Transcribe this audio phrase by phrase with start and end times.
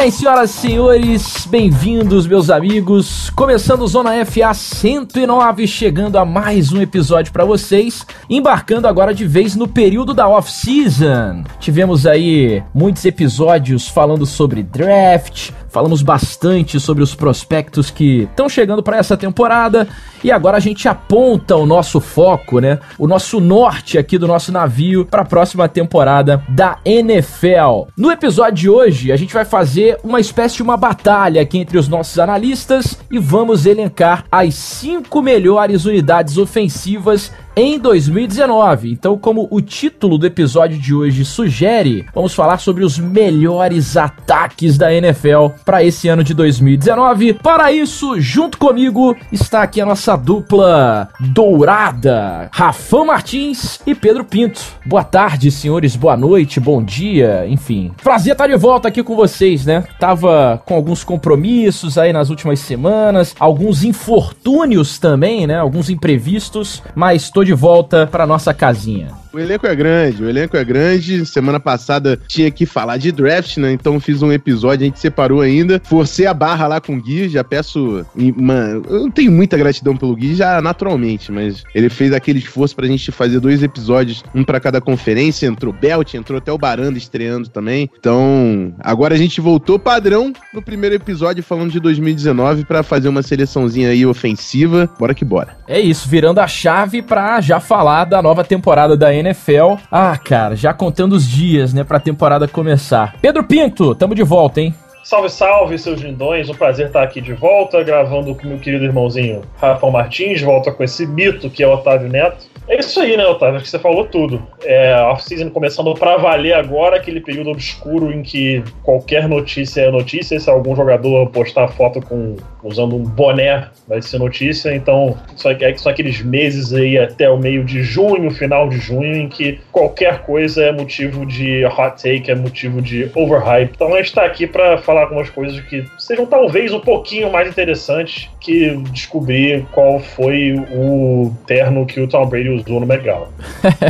[0.00, 3.28] Bem, senhoras e senhores, bem-vindos, meus amigos.
[3.36, 9.54] Começando Zona FA 109, chegando a mais um episódio para vocês, embarcando agora de vez
[9.54, 11.44] no período da off-season.
[11.58, 18.82] Tivemos aí muitos episódios falando sobre draft, falamos bastante sobre os prospectos que estão chegando
[18.82, 19.88] para essa temporada
[20.22, 22.78] e agora a gente aponta o nosso foco, né?
[22.98, 27.88] O nosso norte aqui do nosso navio para a próxima temporada da NFL.
[27.96, 31.78] No episódio de hoje, a gente vai fazer uma espécie de uma batalha aqui entre
[31.78, 38.92] os nossos analistas e vamos elencar as cinco melhores unidades ofensivas em 2019.
[38.92, 44.78] Então, como o título do episódio de hoje sugere, vamos falar sobre os melhores ataques
[44.78, 47.34] da NFL para esse ano de 2019.
[47.34, 54.60] Para isso, junto comigo está aqui a nossa dupla dourada, Rafão Martins e Pedro Pinto.
[54.86, 57.92] Boa tarde, senhores, boa noite, bom dia, enfim.
[58.02, 59.84] Prazer estar de volta aqui com vocês, né?
[59.98, 65.58] Tava com alguns compromissos aí nas últimas semanas, alguns infortúnios também, né?
[65.58, 69.20] Alguns imprevistos, mas tô de volta para nossa casinha.
[69.32, 71.24] O elenco é grande, o elenco é grande.
[71.24, 73.72] Semana passada tinha que falar de draft, né?
[73.72, 75.80] Então fiz um episódio, a gente separou ainda.
[75.84, 78.04] Forcei a barra lá com o Gui, já peço.
[78.16, 78.82] Uma...
[78.88, 83.12] Eu tenho muita gratidão pelo Gui, já naturalmente, mas ele fez aquele esforço pra gente
[83.12, 85.46] fazer dois episódios, um para cada conferência.
[85.46, 87.88] Entrou Belt, entrou até o Baranda estreando também.
[87.98, 93.22] Então, agora a gente voltou padrão no primeiro episódio falando de 2019 para fazer uma
[93.22, 94.90] seleçãozinha aí ofensiva.
[94.98, 95.56] Bora que bora.
[95.68, 99.74] É isso, virando a chave pra já falar da nova temporada da NFL.
[99.92, 103.16] Ah, cara, já contando os dias, né, pra temporada começar.
[103.20, 104.74] Pedro Pinto, tamo de volta, hein?
[105.04, 106.48] Salve, salve, seus lindões.
[106.48, 110.84] Um prazer estar aqui de volta, gravando com meu querido irmãozinho Rafael Martins, volta com
[110.84, 112.49] esse mito que é o Otávio Neto.
[112.68, 113.56] É isso aí, né, Otávio?
[113.56, 114.42] Acho que você falou tudo.
[114.64, 120.38] É, off-season começando pra valer agora, aquele período obscuro em que qualquer notícia é notícia.
[120.38, 124.74] Se algum jogador postar foto com usando um boné vai ser notícia.
[124.74, 129.16] Então, só, é, são aqueles meses aí até o meio de junho, final de junho,
[129.16, 133.72] em que qualquer coisa é motivo de hot take, é motivo de overhype.
[133.74, 137.48] Então, a gente tá aqui para falar algumas coisas que sejam talvez um pouquinho mais
[137.48, 143.28] interessantes que descobrir qual foi o terno que o Tom Brady usou no Megalo.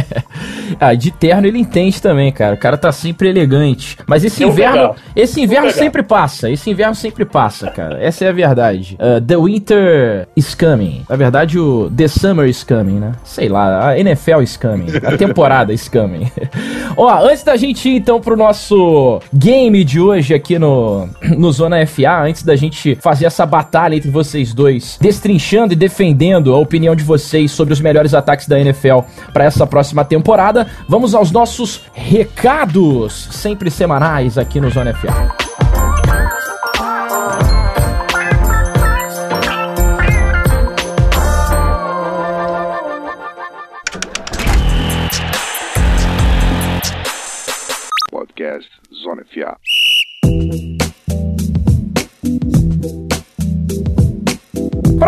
[0.81, 2.55] ah, de terno ele entende também, cara.
[2.55, 3.99] O cara tá sempre elegante.
[4.07, 6.51] Mas esse inverno, esse inverno sempre passa.
[6.51, 8.03] Esse inverno sempre passa, cara.
[8.03, 8.97] Essa é a verdade.
[9.01, 11.05] Uh, the Winter is coming.
[11.09, 13.13] Na verdade, o The Summer is coming, né?
[13.25, 14.87] Sei lá, a NFL is coming.
[15.05, 16.31] A temporada is coming.
[16.97, 21.85] Ó, antes da gente ir então pro nosso game de hoje aqui no, no Zona
[21.87, 26.95] FA, antes da gente fazer essa batalha entre vocês dois, destrinchando e defendendo a opinião
[26.95, 29.01] de vocês sobre os melhores ataques da NFL
[29.33, 35.51] para essa próxima temporada, vamos aos nossos recados, sempre semanais aqui no Zona FA.
[49.03, 50.80] Zona FA.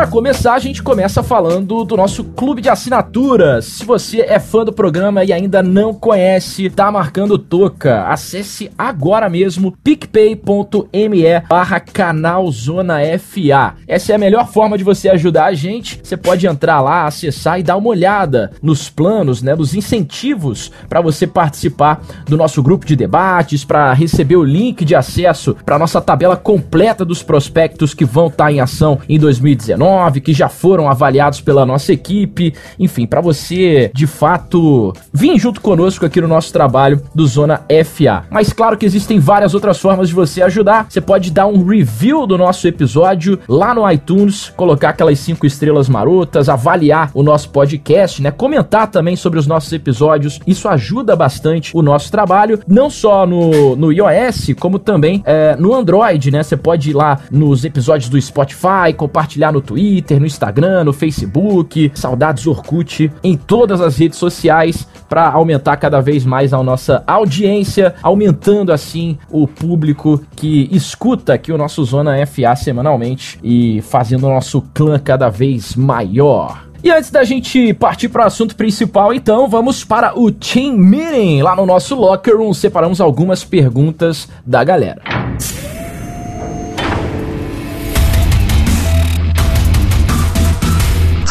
[0.02, 3.66] Para começar, a gente começa falando do nosso clube de assinaturas.
[3.66, 8.02] Se você é fã do programa e ainda não conhece, tá marcando toca.
[8.08, 13.76] Acesse agora mesmo picpay.me barra canal Zona FA.
[13.86, 16.00] Essa é a melhor forma de você ajudar a gente.
[16.02, 21.00] Você pode entrar lá, acessar e dar uma olhada nos planos, né, nos incentivos para
[21.00, 26.00] você participar do nosso grupo de debates, para receber o link de acesso para nossa
[26.00, 30.88] tabela completa dos prospectos que vão estar tá em ação em 2019 que já foram
[30.88, 32.54] avaliados pela nossa equipe.
[32.78, 38.24] Enfim, para você de fato vir junto conosco aqui no nosso trabalho do Zona FA.
[38.30, 40.86] Mas claro que existem várias outras formas de você ajudar.
[40.88, 45.88] Você pode dar um review do nosso episódio lá no iTunes, colocar aquelas cinco estrelas
[45.88, 48.30] marotas, avaliar o nosso podcast, né?
[48.30, 50.40] Comentar também sobre os nossos episódios.
[50.46, 55.74] Isso ajuda bastante o nosso trabalho, não só no, no iOS, como também é, no
[55.74, 56.42] Android, né?
[56.42, 59.81] Você pode ir lá nos episódios do Spotify, compartilhar no Twitter,
[60.18, 66.24] no Instagram, no Facebook, saudades Orkut, em todas as redes sociais para aumentar cada vez
[66.24, 72.54] mais a nossa audiência, aumentando assim o público que escuta aqui o nosso Zona FA
[72.56, 76.72] semanalmente e fazendo o nosso clã cada vez maior.
[76.84, 81.40] E antes da gente partir para o assunto principal, então, vamos para o Team Meeting.
[81.40, 85.00] Lá no nosso Locker Room, separamos algumas perguntas da galera.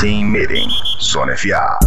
[0.02, 0.68] Team Meeting,
[1.00, 1.78] Zona FA.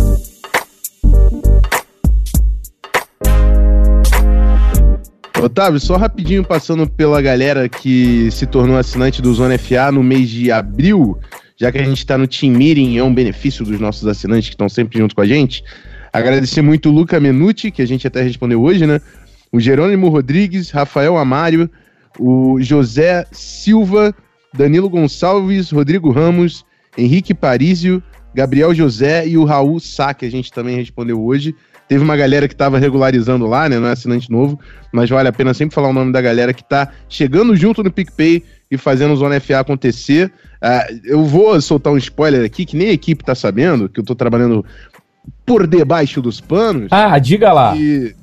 [5.43, 10.31] Otávio, só rapidinho passando pela galera que se tornou assinante do Zona FA no mês
[10.31, 11.19] de abril,
[11.57, 14.55] já que a gente está no Team Meeting, é um benefício dos nossos assinantes que
[14.55, 15.65] estão sempre junto com a gente.
[16.13, 19.01] Agradecer muito o Luca Menucci, que a gente até respondeu hoje, né?
[19.51, 21.69] O Jerônimo Rodrigues, Rafael Amário,
[22.17, 24.15] o José Silva,
[24.57, 26.65] Danilo Gonçalves, Rodrigo Ramos,
[26.97, 28.03] Henrique Parísio,
[28.35, 31.55] Gabriel José e o Raul Sá, que a gente também respondeu hoje.
[31.87, 33.79] Teve uma galera que estava regularizando lá, né?
[33.79, 34.59] Não é assinante novo,
[34.91, 37.93] mas vale a pena sempre falar o nome da galera que está chegando junto no
[37.93, 40.33] PicPay e fazendo o Zona FA acontecer.
[40.63, 44.03] Uh, eu vou soltar um spoiler aqui, que nem a equipe está sabendo, que eu
[44.03, 44.65] estou trabalhando
[45.45, 46.89] por debaixo dos panos.
[46.91, 47.77] Ah, diga lá.
[47.77, 48.15] E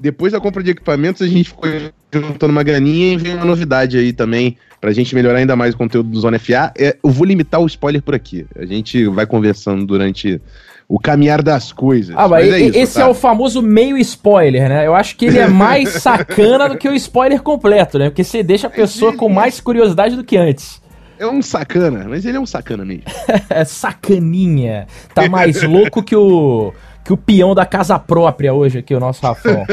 [0.00, 1.68] depois da compra de equipamentos, a gente ficou
[2.12, 5.78] juntando uma graninha e veio uma novidade aí também, pra gente melhorar ainda mais o
[5.78, 6.72] conteúdo do Zona FA.
[6.76, 8.46] É, eu vou limitar o spoiler por aqui.
[8.56, 10.40] A gente vai conversando durante
[10.88, 12.16] o caminhar das coisas.
[12.18, 13.02] Ah, mas, mas é isso, esse tá?
[13.02, 14.86] é o famoso meio spoiler, né?
[14.86, 18.10] Eu acho que ele é mais sacana do que o spoiler completo, né?
[18.10, 20.82] Porque você deixa a pessoa com mais curiosidade do que antes.
[21.16, 23.04] É um sacana, mas ele é um sacana mesmo.
[23.50, 24.86] é sacaninha.
[25.14, 26.72] Tá mais louco que o
[27.04, 29.64] que o peão da casa própria hoje aqui, o nosso Rafão.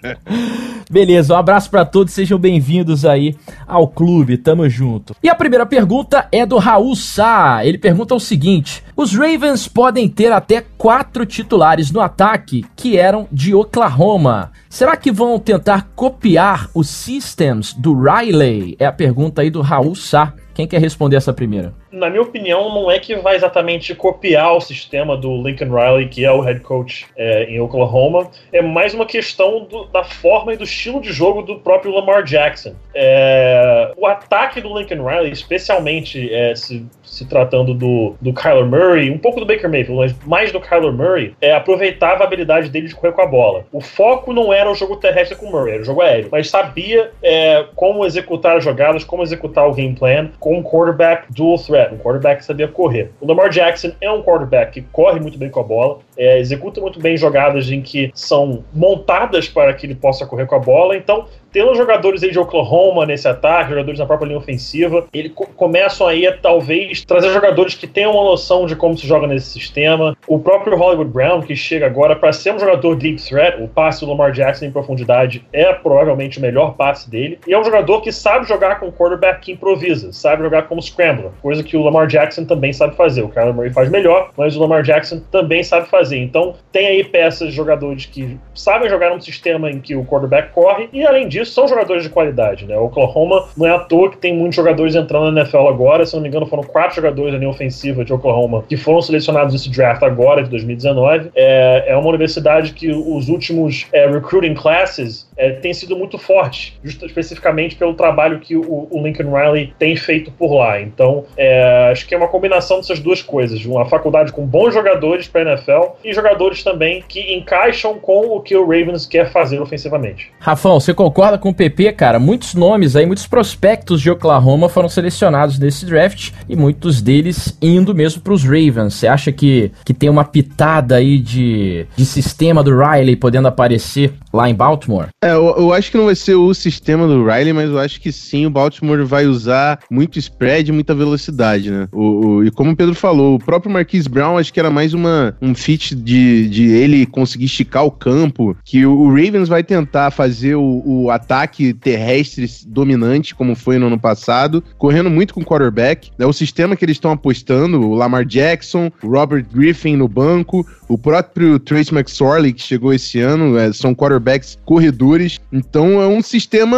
[0.90, 3.34] Beleza, um abraço para todos, sejam bem-vindos aí
[3.66, 5.16] ao clube, tamo junto.
[5.22, 7.64] E a primeira pergunta é do Raul Sá.
[7.64, 13.26] Ele pergunta o seguinte: os Ravens podem ter até quatro titulares no ataque que eram
[13.32, 14.52] de Oklahoma.
[14.68, 18.76] Será que vão tentar copiar os systems do Riley?
[18.78, 20.34] É a pergunta aí do Raul Sá.
[20.54, 21.81] Quem quer responder essa primeira?
[21.92, 26.24] Na minha opinião, não é que vai exatamente copiar o sistema do Lincoln Riley, que
[26.24, 28.30] é o head coach é, em Oklahoma.
[28.50, 32.22] É mais uma questão do, da forma e do estilo de jogo do próprio Lamar
[32.22, 32.74] Jackson.
[32.94, 39.10] É, o ataque do Lincoln Riley, especialmente é, se, se tratando do, do Kyler Murray,
[39.10, 42.88] um pouco do Baker Mayfield, mas mais do Kyler Murray, é, aproveitava a habilidade dele
[42.88, 43.66] de correr com a bola.
[43.70, 46.48] O foco não era o jogo terrestre com o Murray, era o jogo aéreo, mas
[46.48, 51.58] sabia é, como executar as jogadas, como executar o game plan com um quarterback dual
[51.58, 53.10] threat, um quarterback que sabia correr.
[53.20, 56.80] O Lamar Jackson é um quarterback que corre muito bem com a bola, é, executa
[56.80, 60.96] muito bem jogadas em que são montadas para que ele possa correr com a bola,
[60.96, 65.46] então tendo jogadores aí de Oklahoma nesse ataque, jogadores na própria linha ofensiva, ele co
[65.46, 69.50] começam aí a talvez trazer jogadores que tenham uma noção de como se joga nesse
[69.50, 70.16] sistema.
[70.26, 74.00] O próprio Hollywood Brown, que chega agora para ser um jogador deep threat, o passe
[74.00, 77.38] do Lamar Jackson em profundidade é provavelmente o melhor passe dele.
[77.46, 81.30] E é um jogador que sabe jogar com quarterback que improvisa, sabe jogar como scrambler,
[81.42, 83.22] coisa que o Lamar Jackson também sabe fazer.
[83.22, 86.18] O Kyler Murray faz melhor, mas o Lamar Jackson também sabe fazer.
[86.18, 90.52] Então, tem aí peças de jogadores que sabem jogar num sistema em que o quarterback
[90.52, 92.76] corre e além disso são jogadores de qualidade, né?
[92.76, 96.14] O Oklahoma não é à toa que tem muitos jogadores entrando na NFL agora, se
[96.14, 99.70] não me engano, foram quatro jogadores da linha ofensiva de Oklahoma que foram selecionados nesse
[99.70, 101.30] draft agora, de 2019.
[101.34, 106.78] É, é uma universidade que os últimos é, recruiting classes é, tem sido muito forte,
[106.82, 110.80] justo, especificamente pelo trabalho que o, o, Lincoln Riley tem feito por lá.
[110.80, 115.26] Então, é, acho que é uma combinação dessas duas coisas: uma faculdade com bons jogadores
[115.28, 119.60] para a NFL e jogadores também que encaixam com o que o Ravens quer fazer
[119.60, 120.30] ofensivamente.
[120.38, 122.18] Rafão, você concorda com o PP, cara?
[122.18, 127.94] Muitos nomes aí, muitos prospectos de Oklahoma foram selecionados nesse draft e muitos deles indo
[127.94, 128.94] mesmo para os Ravens.
[128.94, 134.12] Você acha que, que tem uma pitada aí de, de sistema do Riley podendo aparecer
[134.32, 135.08] lá em Baltimore?
[135.22, 138.00] É, eu, eu, acho que não vai ser o sistema do Riley, mas eu acho
[138.00, 141.88] que sim, o Baltimore vai usar muito spread muita velocidade, né?
[141.92, 144.94] O, o, e como o Pedro falou, o próprio Marquise Brown acho que era mais
[144.94, 149.62] uma, um fit de, de ele conseguir esticar o campo, que o, o Ravens vai
[149.62, 155.44] tentar fazer o, o, ataque terrestre dominante, como foi no ano passado, correndo muito com
[155.44, 156.10] quarterback.
[156.18, 160.66] É o sistema que eles estão apostando, o Lamar Jackson, o Robert Griffin no banco,
[160.88, 165.40] o próprio Trace McSorley, que chegou esse ano, é, são quarterbacks corredores.
[165.52, 166.76] Então é um sistema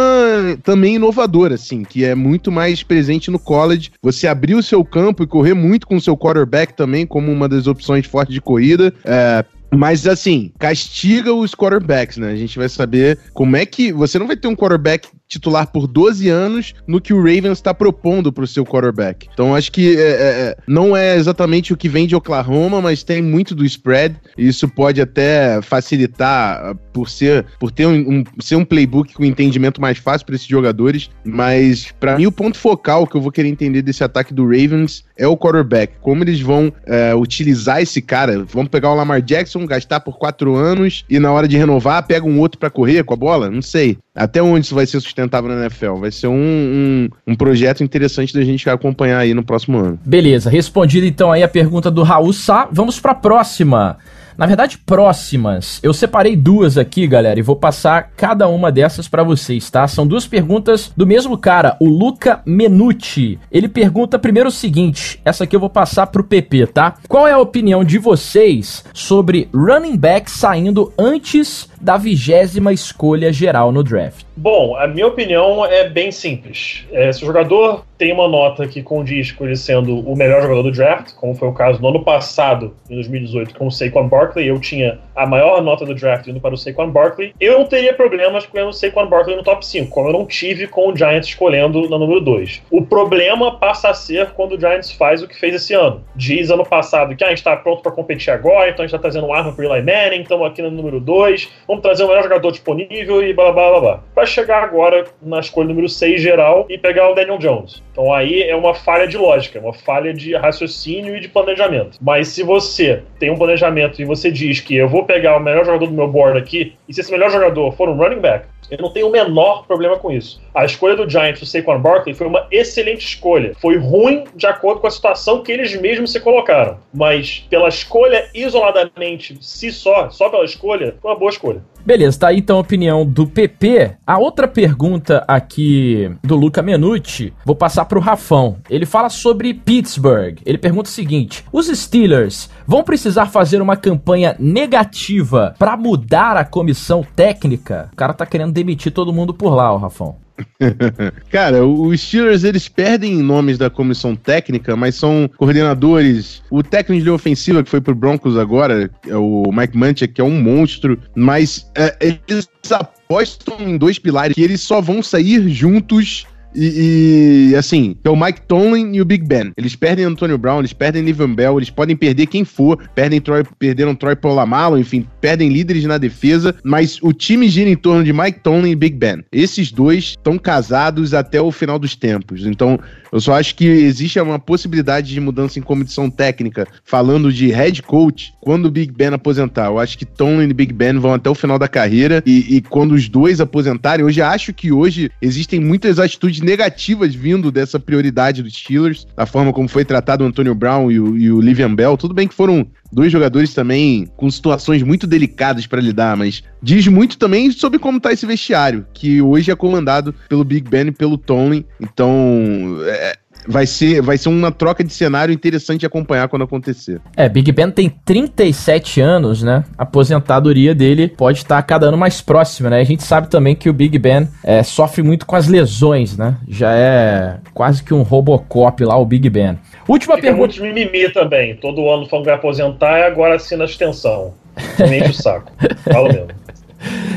[0.63, 3.91] também inovador, assim, que é muito mais presente no college.
[4.01, 7.49] Você abrir o seu campo e correr muito com o seu quarterback também, como uma
[7.49, 8.93] das opções fortes de corrida.
[9.03, 12.31] É, mas assim, castiga os quarterbacks, né?
[12.31, 13.91] A gente vai saber como é que.
[13.91, 17.73] Você não vai ter um quarterback titular por 12 anos no que o Ravens está
[17.73, 19.27] propondo para o seu quarterback.
[19.33, 23.03] Então acho que é, é, é, não é exatamente o que vem de Oklahoma, mas
[23.03, 24.15] tem muito do spread.
[24.37, 29.25] E isso pode até facilitar por ser, por ter um, um ser um playbook com
[29.25, 33.31] entendimento mais fácil para esses jogadores, mas para mim o ponto focal que eu vou
[33.31, 35.93] querer entender desse ataque do Ravens é o quarterback.
[36.01, 38.45] Como eles vão é, utilizar esse cara?
[38.45, 42.25] Vamos pegar o Lamar Jackson, gastar por quatro anos e na hora de renovar pega
[42.25, 43.49] um outro para correr com a bola?
[43.49, 43.97] Não sei.
[44.13, 45.95] Até onde isso vai ser sustentável na NFL?
[45.95, 49.99] Vai ser um, um, um projeto interessante da gente acompanhar aí no próximo ano.
[50.05, 53.97] Beleza, respondida então aí a pergunta do Raul Sá, vamos para a próxima.
[54.37, 55.79] Na verdade, próximas.
[55.81, 59.87] Eu separei duas aqui, galera, e vou passar cada uma dessas para vocês, tá?
[59.87, 63.39] São duas perguntas do mesmo cara, o Luca Menucci.
[63.49, 66.95] Ele pergunta primeiro o seguinte: essa aqui eu vou passar pro PP, tá?
[67.07, 73.71] Qual é a opinião de vocês sobre running back saindo antes da vigésima escolha geral
[73.71, 74.25] no draft?
[74.35, 76.83] Bom, a minha opinião é bem simples.
[76.91, 80.63] É, se o jogador tem uma nota que condiz com ele sendo o melhor jogador
[80.63, 84.47] do draft, como foi o caso no ano passado, em 2018, com o Saquon Barkley,
[84.47, 87.93] eu tinha a maior nota do draft indo para o Saquon Barkley, eu não teria
[87.93, 91.27] problemas escolhendo o Saquon Barkley no top 5, como eu não tive com o Giants
[91.27, 92.63] escolhendo na número 2.
[92.71, 96.03] O problema passa a ser quando o Giants faz o que fez esse ano.
[96.15, 98.95] Diz ano passado que ah, a gente está pronto para competir agora, então a gente
[98.95, 102.07] está trazendo arma para o Eli Manning, estamos aqui no número 2, vamos trazer o
[102.07, 104.03] melhor jogador disponível e blá blá blá blá.
[104.13, 107.83] Para chegar agora na escolha número 6 geral e pegar o Daniel Jones.
[107.91, 111.97] Então aí é uma falha de lógica, é uma falha de raciocínio e de planejamento.
[112.01, 115.65] Mas se você tem um planejamento e você diz que eu vou pegar o melhor
[115.65, 118.77] jogador do meu board aqui, e se esse melhor jogador for um running back, eu
[118.79, 120.41] não tenho o menor problema com isso.
[120.53, 123.53] A escolha do Giants, o Saquon Barkley, foi uma excelente escolha.
[123.61, 126.79] Foi ruim de acordo com a situação que eles mesmos se colocaram.
[126.93, 131.61] Mas pela escolha isoladamente, se só, só pela escolha, foi uma boa escolha.
[131.85, 133.97] Beleza, tá aí então a opinião do PP.
[134.07, 138.57] A outra pergunta aqui do Luca Menucci, vou passar pro Rafão.
[138.67, 140.39] Ele fala sobre Pittsburgh.
[140.43, 146.43] Ele pergunta o seguinte: os Steelers vão precisar fazer uma campanha negativa para mudar a
[146.43, 147.89] comissão técnica?
[147.93, 150.24] O cara tá querendo demitir todo mundo por lá, o Rafão.
[151.29, 156.41] Cara, os Steelers eles perdem nomes da comissão técnica, mas são coordenadores.
[156.49, 160.23] O técnico de ofensiva que foi pro Broncos agora, é o Mike Munchak, que é
[160.23, 166.25] um monstro, mas é, eles apostam em dois pilares que eles só vão sair juntos
[166.55, 169.51] e, e, assim, é o Mike Tomlin e o Big Ben.
[169.57, 173.43] Eles perdem Antonio Brown, eles perdem Livian Bell, eles podem perder quem for, perdem Troy,
[173.59, 178.13] perderam Troy Polamalu, enfim, perdem líderes na defesa, mas o time gira em torno de
[178.13, 179.23] Mike Tomlin e Big Ben.
[179.31, 182.45] Esses dois estão casados até o final dos tempos.
[182.45, 182.79] Então,
[183.11, 187.81] eu só acho que existe uma possibilidade de mudança em comissão técnica, falando de head
[187.81, 189.67] coach, quando o Big Ben aposentar.
[189.67, 192.61] Eu acho que Tomlin e Big Ben vão até o final da carreira e, e
[192.61, 198.41] quando os dois aposentarem, hoje acho que hoje existem muitas atitudes negativas vindo dessa prioridade
[198.41, 201.73] dos Steelers, da forma como foi tratado o Antonio Brown e o, e o Livian
[201.73, 201.97] Bell.
[201.97, 206.87] Tudo bem que foram dois jogadores também com situações muito delicadas para lidar, mas diz
[206.87, 210.91] muito também sobre como tá esse vestiário, que hoje é comandado pelo Big Ben e
[210.91, 211.65] pelo Tomlin.
[211.81, 216.99] Então, é, vai ser, vai ser uma troca de cenário interessante de acompanhar quando acontecer.
[217.15, 219.63] É, Big Ben tem 37 anos, né?
[219.77, 222.79] A aposentadoria dele pode estar cada ano mais próxima, né?
[222.79, 226.35] A gente sabe também que o Big Ben é, sofre muito com as lesões, né?
[226.47, 229.57] Já é quase que um Robocop lá, o Big Ben.
[229.87, 230.59] Última Fica pergunta.
[230.59, 231.55] muito mimimi também.
[231.55, 234.33] Todo ano falando que vai aposentar e agora assina a extensão.
[234.79, 235.51] Me enche o saco.
[235.91, 236.27] Fala mesmo.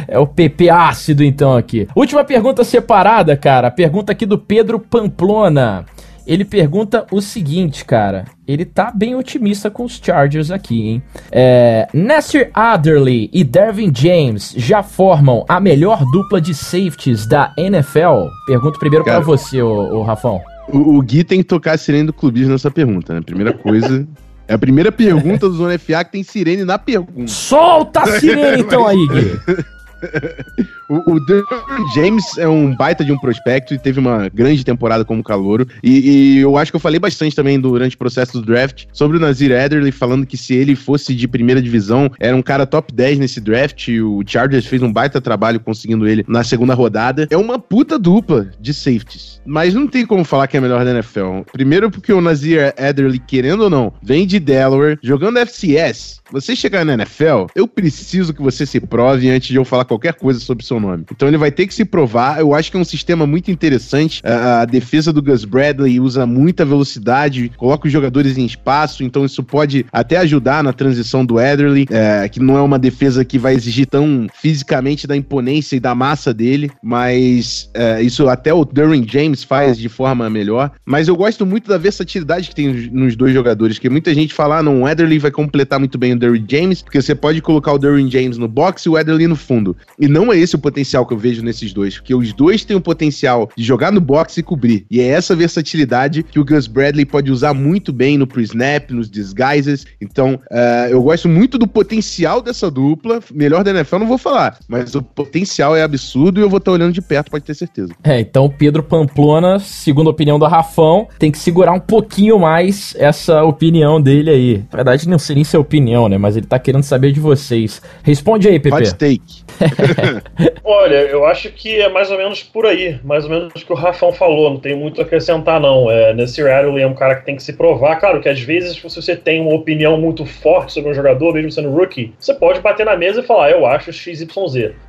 [0.07, 1.87] É o PP ácido, então, aqui.
[1.95, 3.71] Última pergunta separada, cara.
[3.71, 5.85] Pergunta aqui do Pedro Pamplona.
[6.29, 8.27] Ele pergunta o seguinte, cara.
[8.47, 11.03] Ele tá bem otimista com os Chargers aqui, hein?
[11.33, 18.29] É, Nasser Adderley e Dervin James já formam a melhor dupla de safeties da NFL?
[18.47, 20.39] Pergunto primeiro para você, o, Rafão.
[20.69, 23.23] O, o, Gui tem que tocar a sirene do clubismo nessa pergunta, né?
[23.23, 24.07] Primeira coisa.
[24.47, 27.29] é a primeira pergunta do Zona FA que tem sirene na pergunta.
[27.29, 30.67] Solta a sirene então aí, Gui.
[30.89, 35.23] o, o James é um baita de um prospecto e teve uma grande temporada como
[35.23, 35.67] calouro.
[35.83, 39.17] E, e, eu acho que eu falei bastante também durante o processo do draft sobre
[39.17, 42.93] o Nazir Adderley, falando que se ele fosse de primeira divisão, era um cara top
[42.93, 43.89] 10 nesse draft.
[43.89, 47.27] o Chargers fez um baita trabalho conseguindo ele na segunda rodada.
[47.31, 49.41] É uma puta dupla de safeties.
[49.45, 51.43] Mas não tem como falar que é melhor da NFL.
[51.53, 56.21] Primeiro porque o Nazir Adderley, querendo ou não, vem de Delaware, jogando FCS.
[56.31, 60.15] Você chegar na NFL, eu preciso que você se prove antes de eu falar qualquer
[60.15, 61.05] coisa sobre seu nome.
[61.11, 62.41] Então ele vai ter que se provar.
[62.41, 64.21] Eu acho que é um sistema muito interessante.
[64.25, 69.25] A, a defesa do Gus Bradley usa muita velocidade, coloca os jogadores em espaço, então
[69.25, 73.39] isso pode até ajudar na transição do Ederly, é, que não é uma defesa que
[73.39, 78.65] vai exigir tão fisicamente da imponência e da massa dele, mas é, isso até o
[78.65, 80.71] Derwin James faz de forma melhor.
[80.85, 84.59] Mas eu gosto muito da versatilidade que tem nos dois jogadores, que muita gente fala,
[84.59, 87.73] ah, não, o Ederly vai completar muito bem o Derwin James, porque você pode colocar
[87.73, 89.77] o Derwin James no box e o Ederly no fundo.
[89.99, 92.77] E não é esse o potencial que eu vejo nesses dois, porque os dois têm
[92.77, 94.87] o potencial de jogar no box e cobrir.
[94.91, 99.11] E é essa versatilidade que o Gus Bradley pode usar muito bem no pre-snap, nos
[99.11, 99.87] disguises.
[100.01, 103.21] Então, uh, eu gosto muito do potencial dessa dupla.
[103.33, 106.73] Melhor da NFL não vou falar, mas o potencial é absurdo e eu vou estar
[106.73, 107.93] olhando de perto, pode ter certeza.
[108.05, 112.39] É, então o Pedro Pamplona, segundo a opinião do Rafão, tem que segurar um pouquinho
[112.39, 114.59] mais essa opinião dele aí.
[114.71, 116.19] Na verdade, não seria sua opinião, né?
[116.19, 117.81] Mas ele tá querendo saber de vocês.
[118.03, 118.77] Responde aí, Pepe.
[118.77, 119.49] Hot take.
[120.65, 123.73] Olha, eu acho que é mais ou menos por aí, mais ou menos o que
[123.73, 125.91] o Rafão falou, não tem muito a acrescentar não.
[125.91, 128.77] É, nesse Rattle é um cara que tem que se provar, claro que às vezes
[128.77, 132.61] se você tem uma opinião muito forte sobre um jogador, mesmo sendo rookie, você pode
[132.61, 134.29] bater na mesa e falar, ah, eu acho XYZ.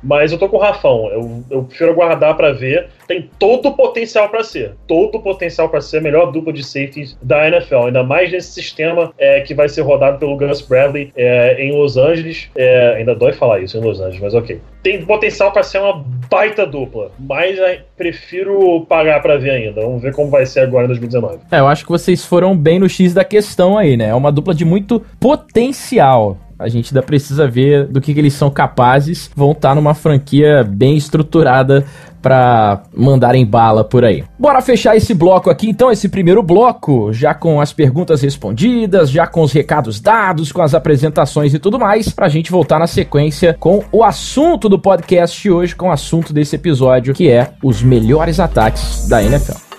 [0.02, 3.72] Mas eu tô com o Rafão, eu, eu prefiro aguardar para ver tem todo o
[3.72, 4.76] potencial para ser.
[4.86, 7.86] Todo o potencial para ser a melhor dupla de safeties da NFL.
[7.86, 11.96] Ainda mais nesse sistema é, que vai ser rodado pelo Gus Bradley é, em Los
[11.96, 12.48] Angeles.
[12.54, 14.60] É, ainda dói falar isso em Los Angeles, mas ok.
[14.82, 17.58] Tem potencial para ser uma baita dupla, mas
[17.96, 19.80] prefiro pagar para ver ainda.
[19.82, 21.38] Vamos ver como vai ser agora em 2019.
[21.50, 24.08] É, eu acho que vocês foram bem no X da questão aí, né?
[24.08, 26.38] É uma dupla de muito potencial.
[26.60, 29.30] A gente ainda precisa ver do que, que eles são capazes.
[29.34, 31.84] Vão estar numa franquia bem estruturada
[32.20, 34.22] para mandarem bala por aí.
[34.38, 39.26] Bora fechar esse bloco aqui, então, esse primeiro bloco, já com as perguntas respondidas, já
[39.26, 43.56] com os recados dados, com as apresentações e tudo mais, pra gente voltar na sequência
[43.58, 48.38] com o assunto do podcast hoje, com o assunto desse episódio, que é os melhores
[48.38, 49.69] ataques da NFL.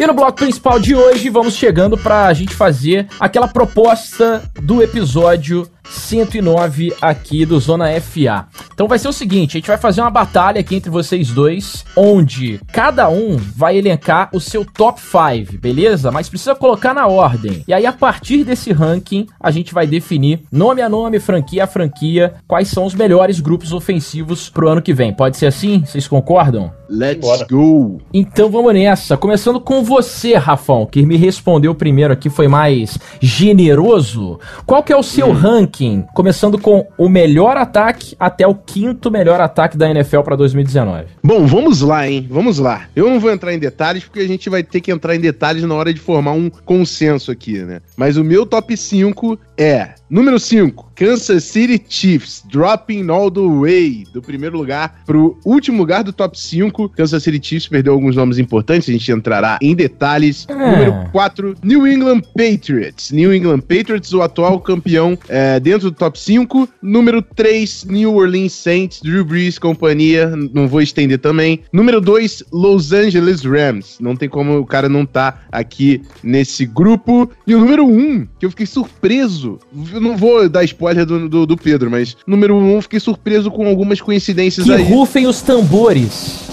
[0.00, 4.82] E no bloco principal de hoje, vamos chegando para a gente fazer aquela proposta do
[4.82, 8.48] episódio 109 aqui do Zona FA.
[8.80, 11.84] Então vai ser o seguinte, a gente vai fazer uma batalha aqui entre vocês dois,
[11.94, 16.10] onde cada um vai elencar o seu top 5, beleza?
[16.10, 17.62] Mas precisa colocar na ordem.
[17.68, 21.66] E aí a partir desse ranking, a gente vai definir nome a nome, franquia a
[21.66, 25.12] franquia, quais são os melhores grupos ofensivos pro ano que vem.
[25.12, 25.84] Pode ser assim?
[25.84, 26.72] Vocês concordam?
[26.88, 27.46] Let's Bora.
[27.48, 28.00] go!
[28.12, 29.16] Então vamos nessa.
[29.16, 34.40] Começando com você, Rafão, que me respondeu primeiro aqui, foi mais generoso.
[34.66, 35.32] Qual que é o seu hum.
[35.32, 36.04] ranking?
[36.14, 41.06] Começando com o melhor ataque até o quinto melhor ataque da NFL para 2019.
[41.22, 42.26] Bom, vamos lá, hein?
[42.30, 42.88] Vamos lá.
[42.94, 45.64] Eu não vou entrar em detalhes porque a gente vai ter que entrar em detalhes
[45.64, 47.80] na hora de formar um consenso aqui, né?
[47.96, 54.04] Mas o meu top 5 é Número 5, Kansas City Chiefs, dropping all the way
[54.12, 56.88] do primeiro lugar pro último lugar do top 5.
[56.88, 60.46] Kansas City Chiefs perdeu alguns nomes importantes, a gente entrará em detalhes.
[60.48, 60.54] É.
[60.54, 63.12] Número 4, New England Patriots.
[63.12, 66.68] New England Patriots, o atual campeão é, dentro do top 5.
[66.82, 71.60] Número 3, New Orleans Saints, Drew Brees, companhia, não vou estender também.
[71.72, 73.98] Número 2, Los Angeles Rams.
[74.00, 77.30] Não tem como o cara não tá aqui nesse grupo.
[77.46, 79.60] E o número 1, um, que eu fiquei surpreso
[80.00, 84.00] não vou dar spoiler do, do, do Pedro, mas número um, fiquei surpreso com algumas
[84.00, 84.84] coincidências que aí.
[84.84, 86.48] Que rufem os tambores.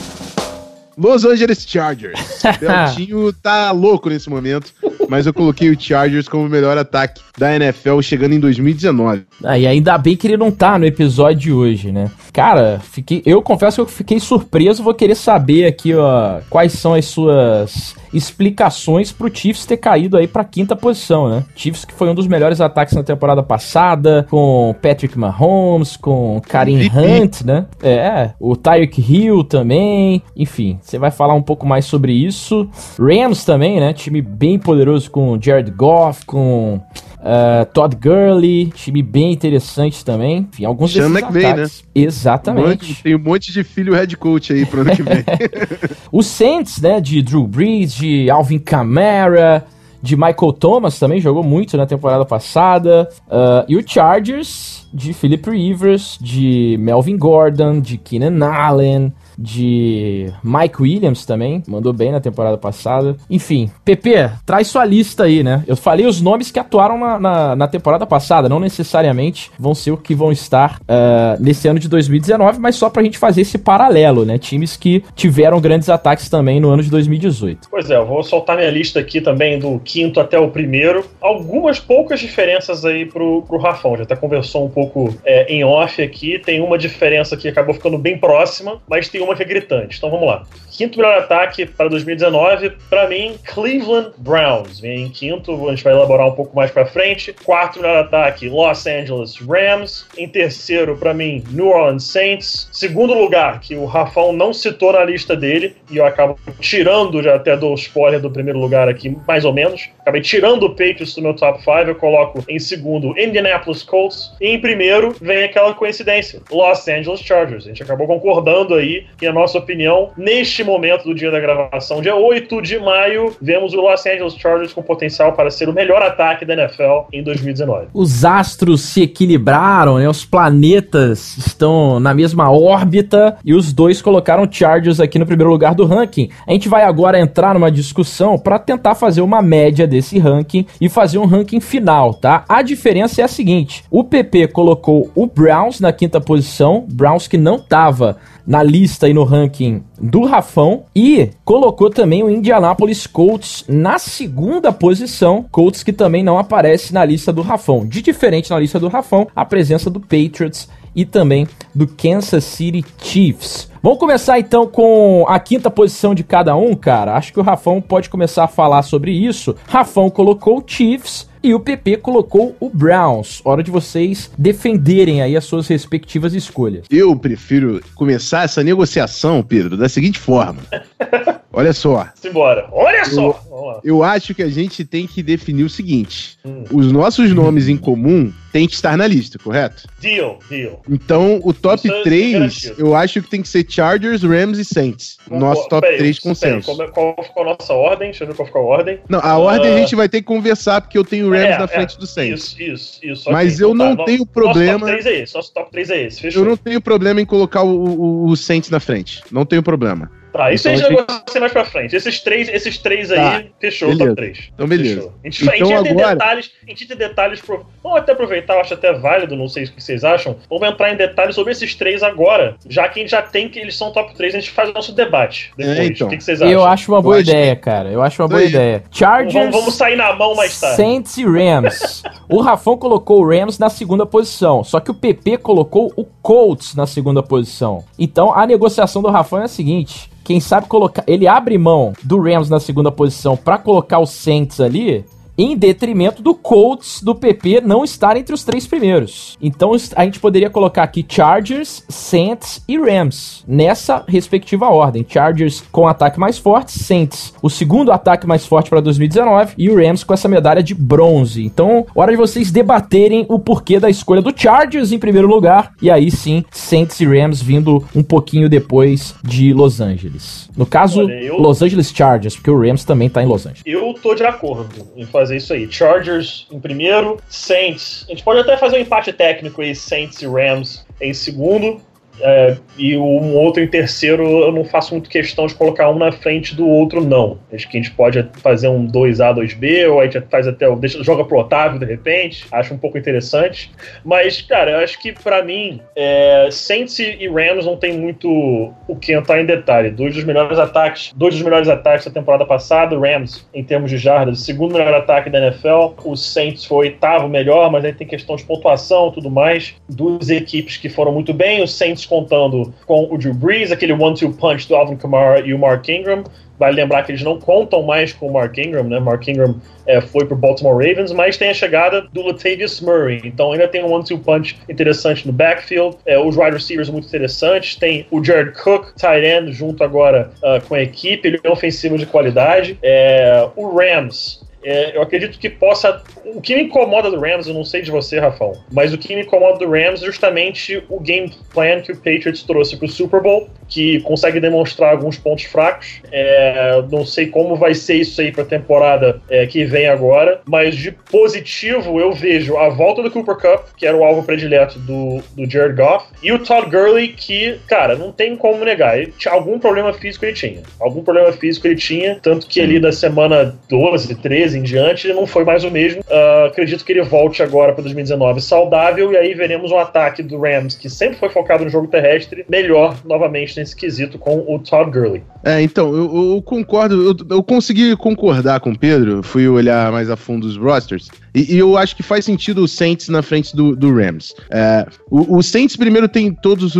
[0.97, 2.41] Los Angeles Chargers.
[2.59, 4.73] Beltinho tá louco nesse momento,
[5.07, 9.23] mas eu coloquei o Chargers como o melhor ataque da NFL chegando em 2019.
[9.43, 12.09] Ah, e ainda bem que ele não tá no episódio de hoje, né?
[12.33, 16.95] Cara, fiquei, eu confesso que eu fiquei surpreso, vou querer saber aqui, ó, quais são
[16.95, 21.43] as suas explicações pro Chiefs ter caído aí pra quinta posição, né?
[21.55, 26.87] Chiefs que foi um dos melhores ataques na temporada passada, com Patrick Mahomes, com Karim
[26.87, 27.65] Hunt, né?
[27.81, 32.69] É, o Tyreek Hill também, enfim, você vai falar um pouco mais sobre isso.
[32.99, 33.93] Rams também, né?
[33.93, 36.79] Time bem poderoso com Jared Goff, com
[37.19, 40.47] Uh, Todd Gurley, time bem interessante também.
[40.51, 41.83] Enfim, alguns Sean desses McVay, ataques.
[41.95, 42.65] Exatamente.
[42.65, 45.23] Um monte- tem um monte de filho head coach aí pro ano que vem.
[46.11, 49.65] O Saints, né, de Drew Brees, de Alvin Kamara,
[50.01, 53.09] de Michael Thomas também jogou muito na temporada passada.
[53.29, 60.81] Ah, e o Chargers, de Philip Rivers, de Melvin Gordon, de Keenan Allen, de Mike
[60.81, 63.15] Williams também, mandou bem na temporada passada.
[63.29, 65.63] Enfim, PP, traz sua lista aí, né?
[65.67, 69.91] Eu falei os nomes que atuaram na, na, na temporada passada, não necessariamente vão ser
[69.91, 73.57] o que vão estar ah, nesse ano de 2019, mas só pra gente fazer esse
[73.57, 74.37] paralelo, né?
[74.37, 77.67] Times que tiveram grandes ataques também no ano de 2018.
[77.69, 81.05] Pois é, eu vou soltar minha lista aqui também do quinto até o primeiro.
[81.21, 83.95] Algumas poucas diferenças aí pro, pro Rafão.
[83.97, 86.39] Já até conversou um pouco é, em off aqui.
[86.39, 89.97] Tem uma diferença que acabou ficando bem próxima, mas tem uma que é gritante.
[89.97, 90.43] Então vamos lá.
[90.71, 94.79] Quinto melhor ataque para 2019, para mim, Cleveland Browns.
[94.79, 97.33] Vem em quinto, a gente vai elaborar um pouco mais para frente.
[97.43, 100.05] Quarto melhor ataque, Los Angeles Rams.
[100.15, 102.69] Em terceiro, para mim, New Orleans Saints.
[102.71, 107.35] Segundo lugar, que o Rafão não citou na lista dele, e eu acabo tirando já
[107.35, 109.89] até do spoiler do primeiro lugar aqui, mais ou menos.
[110.01, 114.31] Acabei tirando o Patriots do meu top 5, eu coloco em segundo Indianapolis Colts.
[114.39, 117.65] E em primeiro vem aquela coincidência, Los Angeles Chargers.
[117.65, 122.01] A gente acabou concordando aí, e a nossa opinião, neste momento do dia da gravação,
[122.01, 126.01] dia 8 de maio, vemos o Los Angeles Chargers com potencial para ser o melhor
[126.01, 127.87] ataque da NFL em 2019.
[127.93, 130.07] Os astros se equilibraram, né?
[130.07, 135.73] Os planetas estão na mesma órbita e os dois colocaram Chargers aqui no primeiro lugar
[135.73, 136.29] do ranking.
[136.45, 140.89] A gente vai agora entrar numa discussão para tentar fazer uma média desse ranking e
[140.89, 142.45] fazer um ranking final, tá?
[142.47, 147.37] A diferença é a seguinte: o PP colocou o Browns na quinta posição, Browns que
[147.37, 148.17] não tava
[148.47, 154.71] na lista e no ranking do Rafão e colocou também o Indianapolis Colts na segunda
[154.71, 157.85] posição, Colts que também não aparece na lista do Rafão.
[157.85, 162.83] De diferente na lista do Rafão, a presença do Patriots e também do Kansas City
[162.97, 163.69] Chiefs.
[163.83, 167.15] Vamos começar então com a quinta posição de cada um, cara.
[167.15, 169.55] Acho que o Rafão pode começar a falar sobre isso.
[169.67, 173.41] Rafão colocou Chiefs e o PP colocou o Browns.
[173.43, 176.85] Hora de vocês defenderem aí as suas respectivas escolhas.
[176.89, 180.61] Eu prefiro começar essa negociação, Pedro, da seguinte forma.
[181.51, 182.67] Olha só, Simbora.
[182.71, 183.41] Olha só!
[183.83, 186.63] Eu acho que a gente tem que definir o seguinte: Hum.
[186.71, 189.83] os nossos nomes em comum têm que estar na lista, correto?
[189.99, 190.81] Deal, deal.
[190.89, 192.75] Então, o top Isso é 3, garantido.
[192.79, 195.17] eu acho que tem que ser Chargers, Rams e Saints.
[195.29, 196.81] Nosso top Peraí, 3 peraí, consenso.
[196.81, 198.09] é- Qual ficou a nossa ordem?
[198.09, 198.99] Deixa eu ver qual ficou a ordem.
[199.09, 199.77] Não, a ordem a Ah.
[199.79, 202.07] gente vai ter que conversar, porque eu tenho o Rams É, na é, frente do
[202.07, 202.55] Saints.
[202.57, 203.31] Isso, isso, isso.
[203.31, 204.05] Mas ok, eu então não tá.
[204.05, 206.43] tenho Nosso problema- top 3 é esse, nosso top 3 é esse, fechou.
[206.43, 209.21] Eu não tenho problema em colocar o, o, o Saints na frente.
[209.31, 210.09] Não tenho problema.
[210.37, 211.95] Tá, isso Então aí a já gente- negocia mais pra frente.
[211.95, 214.05] Esses três, esses três aí, Tá, fechou o beleza.
[214.15, 214.49] top 3.
[214.53, 214.95] Então, beleza.
[214.95, 215.13] Fechou.
[215.23, 217.65] A gente, a gente Então, ia ter agora- detalhes, a gente ter detalhes pro...
[217.83, 220.35] Vamos até aproveitar, eu acho até válido, não sei o que vocês acham.
[220.49, 222.55] Vamos entrar em detalhes sobre esses três agora.
[222.69, 224.73] Já que a gente já tem que eles são top 3, a gente faz o
[224.73, 225.77] nosso debate depois.
[225.77, 226.07] É, então.
[226.07, 226.51] O que, que vocês acham?
[226.53, 227.89] Eu acho uma boa Eu acho ideia, cara.
[227.89, 228.63] Eu acho uma boa Isso aí.
[228.63, 228.77] ideia.
[228.83, 230.75] Vamos, Chargers, vamos sair na mão mais tarde.
[230.77, 232.03] Saints e Rams.
[232.29, 236.75] o Rafão colocou o Rams na segunda posição, só que o PP colocou o Colts
[236.75, 237.83] na segunda posição.
[237.97, 242.21] Então a negociação do Rafão é a seguinte: quem sabe colocar, ele abre mão do
[242.21, 245.05] Rams na segunda posição pra colocar o Saints ali.
[245.37, 249.37] Em detrimento do Colts do PP não estar entre os três primeiros.
[249.41, 255.05] Então a gente poderia colocar aqui Chargers, Saints e Rams nessa respectiva ordem.
[255.07, 259.75] Chargers com ataque mais forte, Saints o segundo ataque mais forte para 2019 e o
[259.75, 261.43] Rams com essa medalha de bronze.
[261.45, 265.91] Então, hora de vocês debaterem o porquê da escolha do Chargers em primeiro lugar e
[265.91, 270.49] aí sim Saints e Rams vindo um pouquinho depois de Los Angeles.
[270.57, 273.61] No caso, Olha, eu- Los Angeles Chargers, porque o Rams também tá em Los Angeles.
[273.65, 275.71] Eu tô de acordo em fazer isso aí.
[275.71, 278.05] Chargers em primeiro, Saints.
[278.07, 281.81] A gente pode até fazer um empate técnico aí, Saints e Rams em segundo.
[282.21, 286.11] É, e um outro em terceiro, eu não faço muito questão de colocar um na
[286.11, 287.39] frente do outro, não.
[287.51, 290.69] Acho que a gente pode fazer um 2A, 2B, ou a gente faz até.
[290.75, 292.45] Deixa, joga pro Otávio de repente.
[292.51, 293.71] Acho um pouco interessante.
[294.03, 298.95] Mas, cara, eu acho que pra mim, é, Saints e Rams não tem muito o
[298.95, 299.89] que entrar em detalhe.
[299.89, 303.89] Dois dos melhores ataques, dois dos melhores ataques da temporada passada, o Rams, em termos
[303.89, 305.93] de jardas, segundo melhor ataque da NFL.
[306.03, 309.75] O Saints foi oitavo melhor, mas aí tem questão de pontuação tudo mais.
[309.89, 314.33] Duas equipes que foram muito bem, o Saints contando com o Drew Brees, aquele one-two
[314.33, 316.23] punch do Alvin Kamara e o Mark Ingram.
[316.59, 318.99] Vale lembrar que eles não contam mais com o Mark Ingram, né?
[318.99, 323.21] Mark Ingram é, foi pro Baltimore Ravens, mas tem a chegada do Latavius Murray.
[323.23, 325.97] Então ainda tem um one-two punch interessante no backfield.
[326.05, 327.75] É, os wide receivers muito interessantes.
[327.75, 331.27] Tem o Jared Cook, tight end, junto agora ah, com a equipe.
[331.27, 332.77] Ele é ofensivo de qualidade.
[332.81, 336.01] É, o Rams É, eu acredito que possa.
[336.25, 339.15] O que me incomoda do Rams, eu não sei de você, Rafão, mas o que
[339.15, 343.21] me incomoda do Rams é justamente o game plan que o Patriots trouxe pro Super
[343.21, 346.01] Bowl, que consegue demonstrar alguns pontos fracos.
[346.11, 350.75] É, não sei como vai ser isso aí pra temporada é, que vem agora, mas
[350.75, 355.21] de positivo eu vejo a volta do Cooper Cup, que era o alvo predileto do,
[355.35, 358.99] do Jared Goff, e o Todd Gurley, que, cara, não tem como negar.
[358.99, 360.63] Ele, algum problema físico ele tinha.
[360.79, 365.13] Algum problema físico ele tinha, tanto que ali da semana 12, 13 em diante, ele
[365.13, 366.01] não foi mais o mesmo.
[366.01, 370.39] Uh, acredito que ele volte agora para 2019 saudável, e aí veremos um ataque do
[370.39, 374.91] Rams, que sempre foi focado no jogo terrestre, melhor novamente nesse quesito com o Todd
[374.91, 375.23] Gurley.
[375.43, 380.09] É, então, eu, eu concordo, eu, eu, consegui concordar com o Pedro, fui olhar mais
[380.09, 383.55] a fundo os rosters, e, e eu acho que faz sentido o Saints na frente
[383.55, 384.33] do, do Rams.
[384.49, 386.73] É, o, o, Saints primeiro tem todas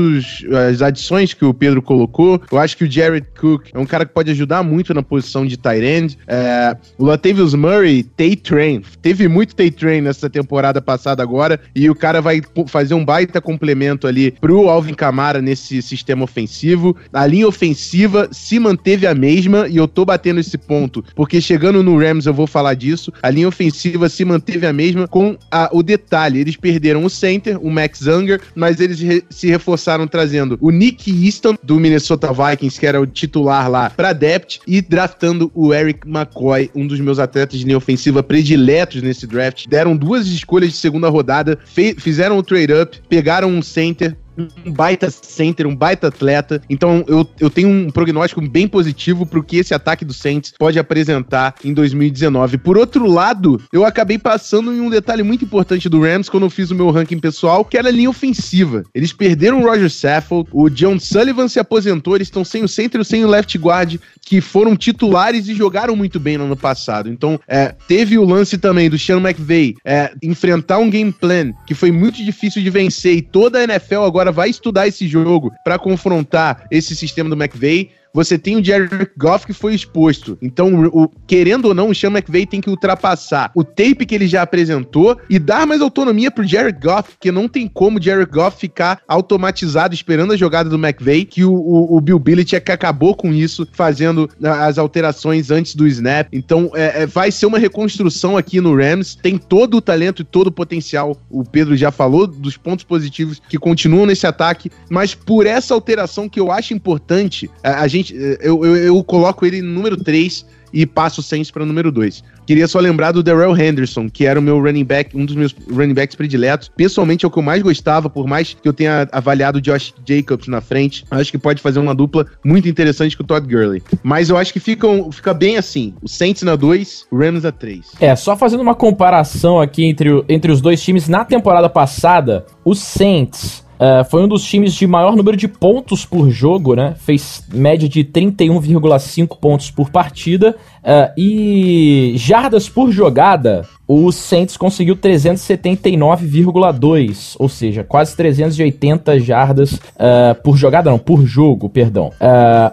[0.72, 4.04] as adições que o Pedro colocou, eu acho que o Jared Cook é um cara
[4.04, 9.28] que pode ajudar muito na posição de tight end, é, o Latavius Murray, Tay-Train, teve
[9.28, 14.32] muito Tay-Train nessa temporada passada agora, e o cara vai fazer um baita complemento ali
[14.32, 19.88] pro Alvin Kamara nesse sistema ofensivo, a linha ofensiva se manteve a mesma, e eu
[19.88, 24.10] tô batendo esse ponto, porque chegando no Rams eu vou falar disso, a linha ofensiva
[24.10, 28.42] se manteve a mesma, com a, o detalhe, eles perderam o center, o Max Zanger,
[28.56, 33.08] mas eles re, se reforçaram trazendo o Nick Easton, do Minnesota Vikings, que era o
[33.08, 37.78] titular lá, pra depth, e draftando o Eric McCoy, um dos meus atletas de linha
[37.78, 39.68] ofensiva prediletos nesse draft.
[39.68, 41.60] Deram duas escolhas de segunda rodada,
[41.98, 44.16] fizeram o trade-up, pegaram um center,
[44.66, 46.62] um baita center, um baita atleta.
[46.70, 50.78] Então eu, eu tenho um prognóstico bem positivo pro que esse ataque do Saints pode
[50.80, 52.58] apresentar em 2019.
[52.58, 56.50] Por outro lado, eu acabei passando em um detalhe muito importante do Rams quando eu
[56.50, 58.84] fiz o meu ranking pessoal, que era a linha ofensiva.
[58.94, 63.02] Eles perderam o Roger Saffold, o John Sullivan se aposentou, eles estão sem o center
[63.02, 67.10] e sem o left guard, que foram titulares e jogaram muito bem no ano passado.
[67.10, 71.74] Então, é, teve o lance também do Sean McVay é, enfrentar um game plan que
[71.74, 75.54] foi muito difícil de vencer e toda a NFL agora agora vai estudar esse jogo
[75.64, 80.40] para confrontar esse sistema do McVay você tem o Jared Goff que foi exposto.
[80.42, 84.26] Então, o, querendo ou não, o Sean McVay tem que ultrapassar o tape que ele
[84.26, 88.32] já apresentou e dar mais autonomia pro Jared Goff, porque não tem como o Jared
[88.32, 93.14] Goff ficar automatizado esperando a jogada do McVay, que o, o, o Bill Belichick acabou
[93.14, 96.28] com isso, fazendo as alterações antes do snap.
[96.34, 99.14] Então, é, é, vai ser uma reconstrução aqui no Rams.
[99.14, 101.16] Tem todo o talento e todo o potencial.
[101.30, 106.28] O Pedro já falou dos pontos positivos que continuam nesse ataque, mas por essa alteração
[106.28, 109.98] que eu acho importante, a, a gente gente, eu, eu, eu coloco ele no número
[109.98, 112.24] 3 e passo o Saints para número 2.
[112.46, 115.56] Queria só lembrar do Darrell Henderson, que era o meu running back, um dos meus
[115.70, 116.70] running backs prediletos.
[116.76, 119.94] Pessoalmente é o que eu mais gostava, por mais que eu tenha avaliado o Josh
[120.06, 121.06] Jacobs na frente.
[121.10, 123.82] Acho que pode fazer uma dupla muito interessante com o Todd Gurley.
[124.04, 127.52] Mas eu acho que fica, fica bem assim: o Saints na 2, o Rams na
[127.52, 127.86] 3.
[128.00, 132.74] É, só fazendo uma comparação aqui entre, entre os dois times na temporada passada, o
[132.74, 136.96] Saints Uh, foi um dos times de maior número de pontos por jogo, né?
[136.98, 140.56] Fez média de 31,5 pontos por partida.
[140.84, 150.34] Uh, e jardas por jogada, o Saints conseguiu 379,2, ou seja, quase 380 jardas uh,
[150.44, 152.12] por jogada, não, por jogo, perdão.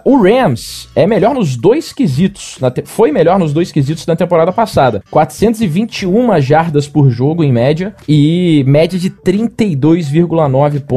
[0.04, 5.02] O Rams é melhor nos dois quesitos, foi melhor nos dois quesitos da temporada passada.
[5.10, 10.93] 421 jardas por jogo em média e média de 32,9 pontos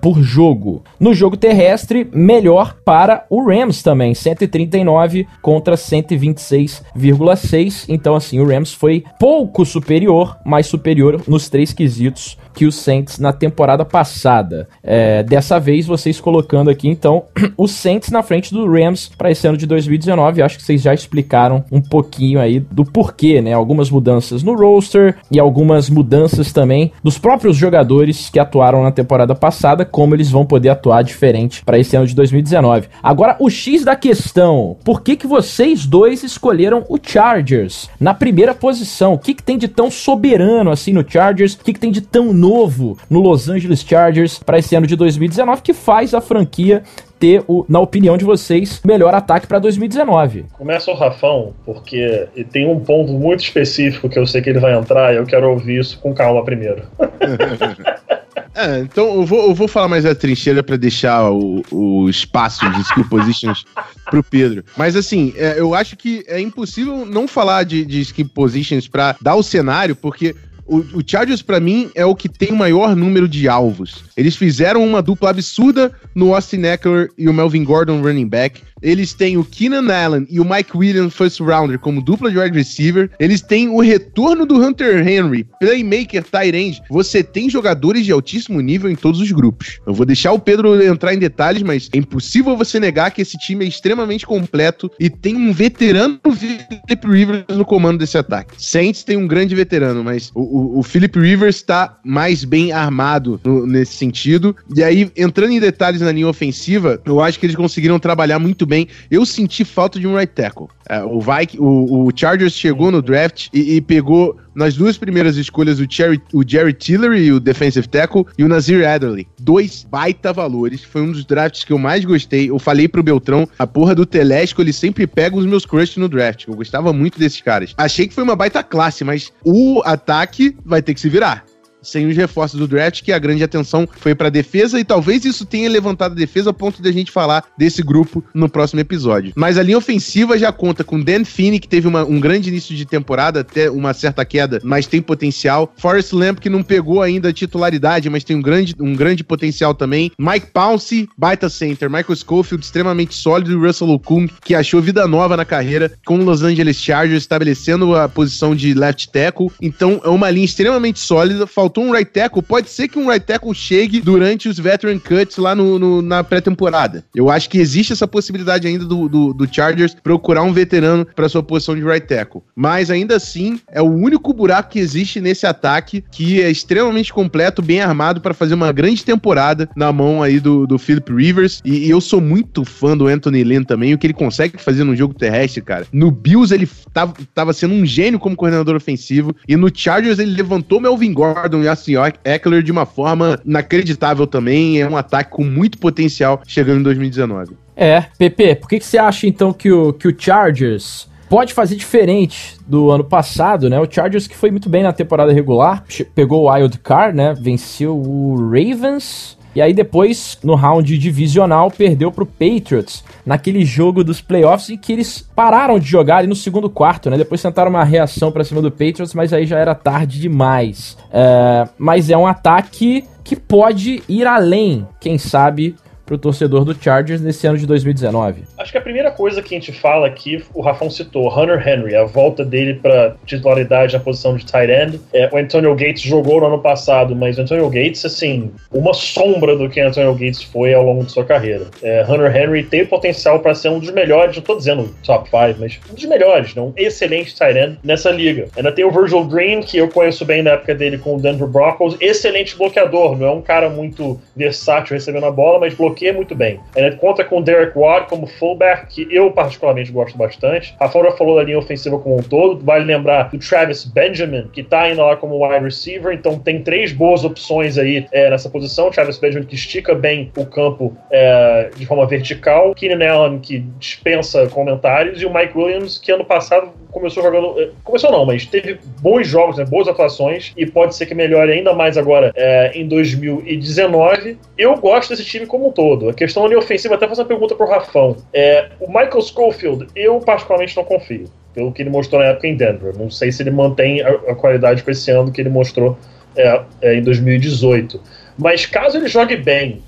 [0.00, 0.82] por jogo.
[0.98, 7.86] No jogo terrestre, melhor para o Rams também, 139 contra 120 26,6.
[7.88, 13.18] Então, assim, o Rams foi pouco superior, mas superior nos três quesitos que o Saints
[13.18, 14.68] na temporada passada.
[14.82, 17.24] É, dessa vez, vocês colocando aqui, então,
[17.56, 20.42] o Saints na frente do Rams para esse ano de 2019.
[20.42, 23.52] Acho que vocês já explicaram um pouquinho aí do porquê, né?
[23.52, 29.34] Algumas mudanças no roster e algumas mudanças também dos próprios jogadores que atuaram na temporada
[29.34, 32.88] passada, como eles vão poder atuar diferente para esse ano de 2019.
[33.02, 38.54] Agora, o X da questão: por que, que vocês dois escolheram o Chargers na primeira
[38.54, 39.14] posição?
[39.14, 41.54] O que, que tem de tão soberano assim no Chargers?
[41.54, 44.94] O que, que tem de tão novo no Los Angeles Chargers para esse ano de
[44.96, 46.82] 2019 que faz a franquia
[47.18, 50.46] ter, o, na opinião de vocês, melhor ataque para 2019?
[50.52, 54.76] Começa o Rafão, porque tem um ponto muito específico que eu sei que ele vai
[54.76, 56.82] entrar e eu quero ouvir isso com calma primeiro.
[58.56, 62.68] É, então eu vou, eu vou falar mais a trincheira para deixar o, o espaço
[62.70, 63.64] de skill positions
[64.04, 64.64] pro Pedro.
[64.76, 69.16] Mas assim, é, eu acho que é impossível não falar de, de skill positions para
[69.20, 72.96] dar o cenário, porque o, o Chargers, para mim, é o que tem o maior
[72.96, 74.04] número de alvos.
[74.16, 78.62] Eles fizeram uma dupla absurda no Austin Eckler e o Melvin Gordon running back.
[78.84, 82.56] Eles têm o Keenan Allen e o Mike Williams first rounder como dupla de wide
[82.56, 83.10] receiver.
[83.18, 86.82] Eles têm o retorno do Hunter Henry, playmaker, tight end.
[86.90, 89.80] Você tem jogadores de altíssimo nível em todos os grupos.
[89.86, 93.38] Eu vou deixar o Pedro entrar em detalhes, mas é impossível você negar que esse
[93.38, 98.54] time é extremamente completo e tem um veterano Philip Rivers no comando desse ataque.
[98.58, 103.40] Saints tem um grande veterano, mas o, o, o Philip Rivers está mais bem armado
[103.42, 104.54] no, nesse sentido.
[104.76, 108.66] E aí, entrando em detalhes na linha ofensiva, eu acho que eles conseguiram trabalhar muito
[108.66, 108.73] bem.
[109.10, 110.68] Eu senti falta de um right tackle.
[110.88, 115.36] É, o, Viking, o, o, Chargers chegou no draft e, e, pegou nas duas primeiras
[115.36, 119.26] escolhas o, Cherry, o Jerry Tillery, o defensive tackle, e o Nazir Adderley.
[119.40, 120.84] Dois baita valores.
[120.84, 122.50] Foi um dos drafts que eu mais gostei.
[122.50, 126.08] Eu falei pro Beltrão, a porra do Telesco, ele sempre pega os meus crush no
[126.08, 126.46] draft.
[126.46, 127.74] Eu gostava muito desses caras.
[127.76, 131.44] Achei que foi uma baita classe, mas o ataque vai ter que se virar
[131.84, 135.44] sem os reforços do draft, que a grande atenção foi para defesa e talvez isso
[135.44, 139.32] tenha levantado a defesa a ponto de a gente falar desse grupo no próximo episódio.
[139.36, 142.74] Mas a linha ofensiva já conta com Dan Finney, que teve uma, um grande início
[142.74, 145.72] de temporada, até uma certa queda, mas tem potencial.
[145.76, 149.74] Forrest Lamp, que não pegou ainda a titularidade, mas tem um grande, um grande potencial
[149.74, 150.12] também.
[150.18, 151.90] Mike Pounce, baita center.
[151.90, 153.52] Michael Schofield, extremamente sólido.
[153.52, 157.94] E Russell Okung, que achou vida nova na carreira com os Los Angeles Chargers, estabelecendo
[157.96, 159.50] a posição de left tackle.
[159.60, 161.46] Então é uma linha extremamente sólida.
[161.46, 164.98] Faltou faltou um right tackle, pode ser que um right tackle chegue durante os veteran
[164.98, 167.04] cuts lá no, no na pré-temporada.
[167.14, 171.28] Eu acho que existe essa possibilidade ainda do, do, do Chargers procurar um veterano para
[171.28, 172.42] sua posição de right tackle.
[172.54, 177.60] Mas ainda assim, é o único buraco que existe nesse ataque que é extremamente completo,
[177.60, 181.60] bem armado para fazer uma grande temporada na mão aí do, do Philip Rivers.
[181.64, 184.84] E, e, eu sou muito fã do Anthony Lynn também, o que ele consegue fazer
[184.84, 185.86] no jogo terrestre, cara.
[185.92, 190.32] No Bills ele tava, tava sendo um gênio como coordenador ofensivo e no Chargers ele
[190.32, 194.80] levantou Melvin Gordon e assim, Eckler de uma forma inacreditável também.
[194.80, 197.56] É um ataque com muito potencial chegando em 2019.
[197.76, 201.74] É, PP, por que, que você acha então que o, que o Chargers pode fazer
[201.74, 203.80] diferente do ano passado, né?
[203.80, 207.34] O Chargers que foi muito bem na temporada regular, pegou o Wild Card, né?
[207.34, 214.20] Venceu o Ravens e aí depois, no round divisional, perdeu pro Patriots naquele jogo dos
[214.20, 217.16] playoffs em que eles pararam de jogar ali no segundo quarto, né?
[217.16, 220.96] Depois tentaram uma reação para cima do Patriots, mas aí já era tarde demais.
[221.12, 227.20] É, mas é um ataque que pode ir além, quem sabe, pro torcedor do Chargers
[227.20, 228.42] nesse ano de 2019?
[228.58, 231.94] Acho que a primeira coisa que a gente fala aqui, o Rafão citou, Hunter Henry,
[231.96, 235.00] a volta dele para titularidade na posição de tight end.
[235.12, 239.56] É, o Antonio Gates jogou no ano passado, mas o Antonio Gates, assim, uma sombra
[239.56, 241.66] do que o Antonio Gates foi ao longo de sua carreira.
[241.82, 245.28] É, Hunter Henry tem o potencial para ser um dos melhores, não tô dizendo top
[245.28, 248.48] 5, mas um dos melhores, um excelente tight end nessa liga.
[248.56, 251.48] Ainda tem o Virgil Green, que eu conheço bem na época dele com o Denver
[251.48, 256.12] Broncos, excelente bloqueador, não é um cara muito versátil recebendo a bola, mas bloqueia bloqueia
[256.12, 256.60] muito bem.
[256.74, 260.74] Ele conta com Derek Watt como fullback, que eu particularmente gosto bastante.
[260.80, 262.64] A Fora falou da linha ofensiva como um todo.
[262.64, 266.12] Vale lembrar do Travis Benjamin, que tá indo lá como wide receiver.
[266.12, 268.90] Então tem três boas opções aí é, nessa posição.
[268.90, 272.74] Travis Benjamin que estica bem o campo é, de forma vertical.
[272.74, 275.22] Keenan Allen que dispensa comentários.
[275.22, 277.60] E o Mike Williams, que ano passado começou jogando.
[277.60, 280.52] É, começou não, mas teve bons jogos, né, boas atuações.
[280.56, 284.38] E pode ser que melhore ainda mais agora é, em 2019.
[284.56, 286.08] Eu gosto desse time como um todo.
[286.08, 288.16] A questão ali ofensiva, até fazer uma pergunta pro Rafão.
[288.32, 292.56] É, o Michael Schofield, eu particularmente não confio, pelo que ele mostrou na época em
[292.56, 292.96] Denver.
[292.96, 295.98] Não sei se ele mantém a, a qualidade com esse ano que ele mostrou
[296.36, 298.00] é, em 2018.
[298.38, 299.82] Mas caso ele jogue bem,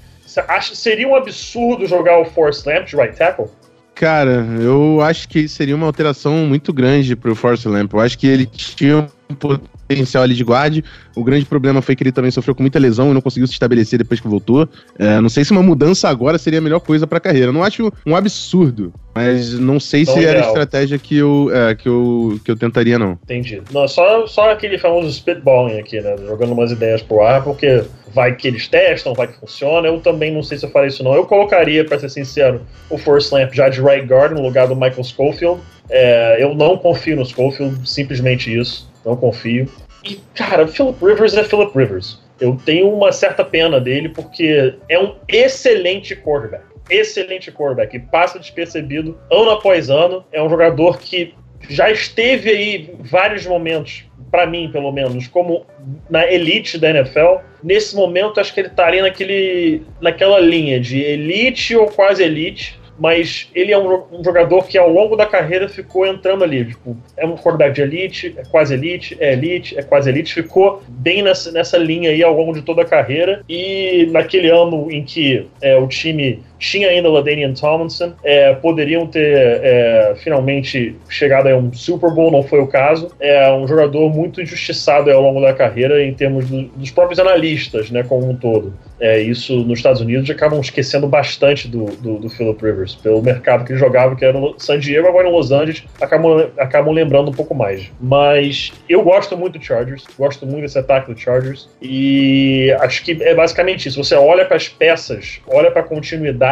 [0.48, 3.46] acha, seria um absurdo jogar o Force Lamp de right tackle?
[3.96, 7.94] Cara, eu acho que seria uma alteração muito grande pro Force Lamp.
[7.94, 10.84] Eu acho que ele tinha potencial ali de guarde.
[11.14, 13.52] O grande problema foi que ele também sofreu com muita lesão e não conseguiu se
[13.52, 14.68] estabelecer depois que voltou.
[14.98, 17.52] É, não sei se uma mudança agora seria a melhor coisa pra carreira.
[17.52, 21.88] Não acho um absurdo, mas não sei se era a estratégia que eu, é, que,
[21.88, 23.12] eu, que eu tentaria, não.
[23.24, 23.62] Entendi.
[23.72, 26.16] Não, só, só aquele famoso spitballing aqui, né?
[26.26, 29.88] Jogando umas ideias pro ar, porque vai que eles testam, vai que funciona.
[29.88, 31.14] Eu também não sei se eu faria isso, não.
[31.14, 34.74] Eu colocaria, pra ser sincero, o Force Lamp já de right guard no lugar do
[34.74, 35.60] Michael Schofield.
[35.88, 39.68] É, eu não confio no Schofield, simplesmente isso não confio.
[40.04, 42.20] E, cara, Philip Rivers é Philip Rivers.
[42.40, 46.64] Eu tenho uma certa pena dele porque é um excelente quarterback.
[46.90, 47.96] Excelente quarterback.
[47.96, 50.24] E passa despercebido ano após ano.
[50.32, 51.34] É um jogador que
[51.68, 55.64] já esteve aí vários momentos, para mim pelo menos, como
[56.10, 57.38] na elite da NFL.
[57.62, 63.50] Nesse momento, acho que ele estaria naquele, naquela linha de elite ou quase elite mas
[63.54, 66.64] ele é um, um, jogador que ao longo da carreira ficou entrando ali.
[66.64, 70.34] Tipo, é um quarterback de elite, é quase elite, é elite, é quase elite.
[70.34, 73.42] Ficou bem nessa, nessa linha aí ao longo de toda a carreira.
[73.48, 79.06] E naquele ano em que é, o time tinha ainda o LaDainian Tomlinson, é, poderiam
[79.06, 83.10] ter é, finalmente chegado a um Super Bowl, não foi o caso.
[83.20, 87.90] É um jogador muito injustiçado ao longo da carreira em termos do, dos próprios analistas,
[87.90, 88.74] né, como um todo.
[88.98, 93.64] É, isso nos Estados Unidos acabam esquecendo bastante do, do, do Philip Rivers, pelo mercado
[93.64, 97.30] que ele jogava, que era no San Diego, agora em Los Angeles, acabam, acabam lembrando
[97.30, 97.90] um pouco mais.
[98.00, 103.22] Mas eu gosto muito do Chargers, gosto muito desse ataque do Chargers, e acho que
[103.22, 104.02] é basicamente isso.
[104.02, 106.45] Você olha para as peças, olha para a continuidade,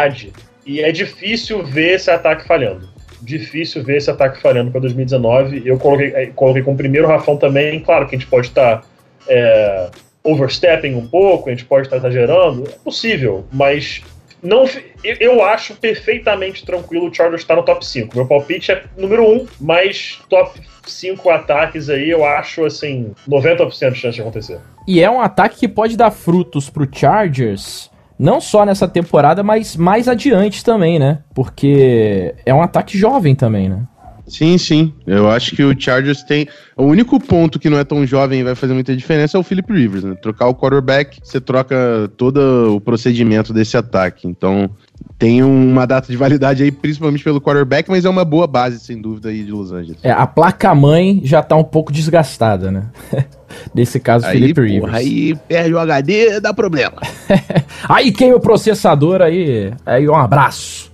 [0.66, 2.92] e é difícil ver esse ataque falhando
[3.24, 5.62] difícil ver esse ataque falhando para 2019.
[5.64, 7.80] Eu coloquei, eh, coloquei como primeiro Rafão também.
[7.80, 8.86] Claro que a gente pode estar tá,
[9.26, 9.88] é,
[10.24, 14.03] overstepping um pouco, a gente pode estar exagerando, é possível, mas
[14.42, 14.66] não,
[15.03, 18.16] eu acho perfeitamente tranquilo o Chargers estar no top 5.
[18.16, 23.99] Meu palpite é número 1, mas top 5 ataques aí eu acho assim 90% de
[23.99, 24.61] chance de acontecer.
[24.86, 29.77] E é um ataque que pode dar frutos pro Chargers não só nessa temporada, mas
[29.77, 31.21] mais adiante também, né?
[31.35, 33.87] Porque é um ataque jovem também, né?
[34.27, 34.93] Sim, sim.
[35.07, 36.49] Eu acho que o Chargers tem.
[36.77, 39.43] O único ponto que não é tão jovem e vai fazer muita diferença é o
[39.43, 40.15] Philip Rivers, né?
[40.15, 44.27] Trocar o quarterback, você troca todo o procedimento desse ataque.
[44.27, 44.71] Então,
[45.19, 49.01] tem uma data de validade aí, principalmente pelo quarterback, mas é uma boa base, sem
[49.01, 49.99] dúvida, aí de Los Angeles.
[50.03, 52.85] É, a placa-mãe já tá um pouco desgastada, né?
[53.73, 54.93] Nesse caso, aí, Felipe Rivers.
[54.93, 56.97] Aí perde o HD, dá problema.
[57.89, 60.93] aí queima o processador, aí, aí um abraço.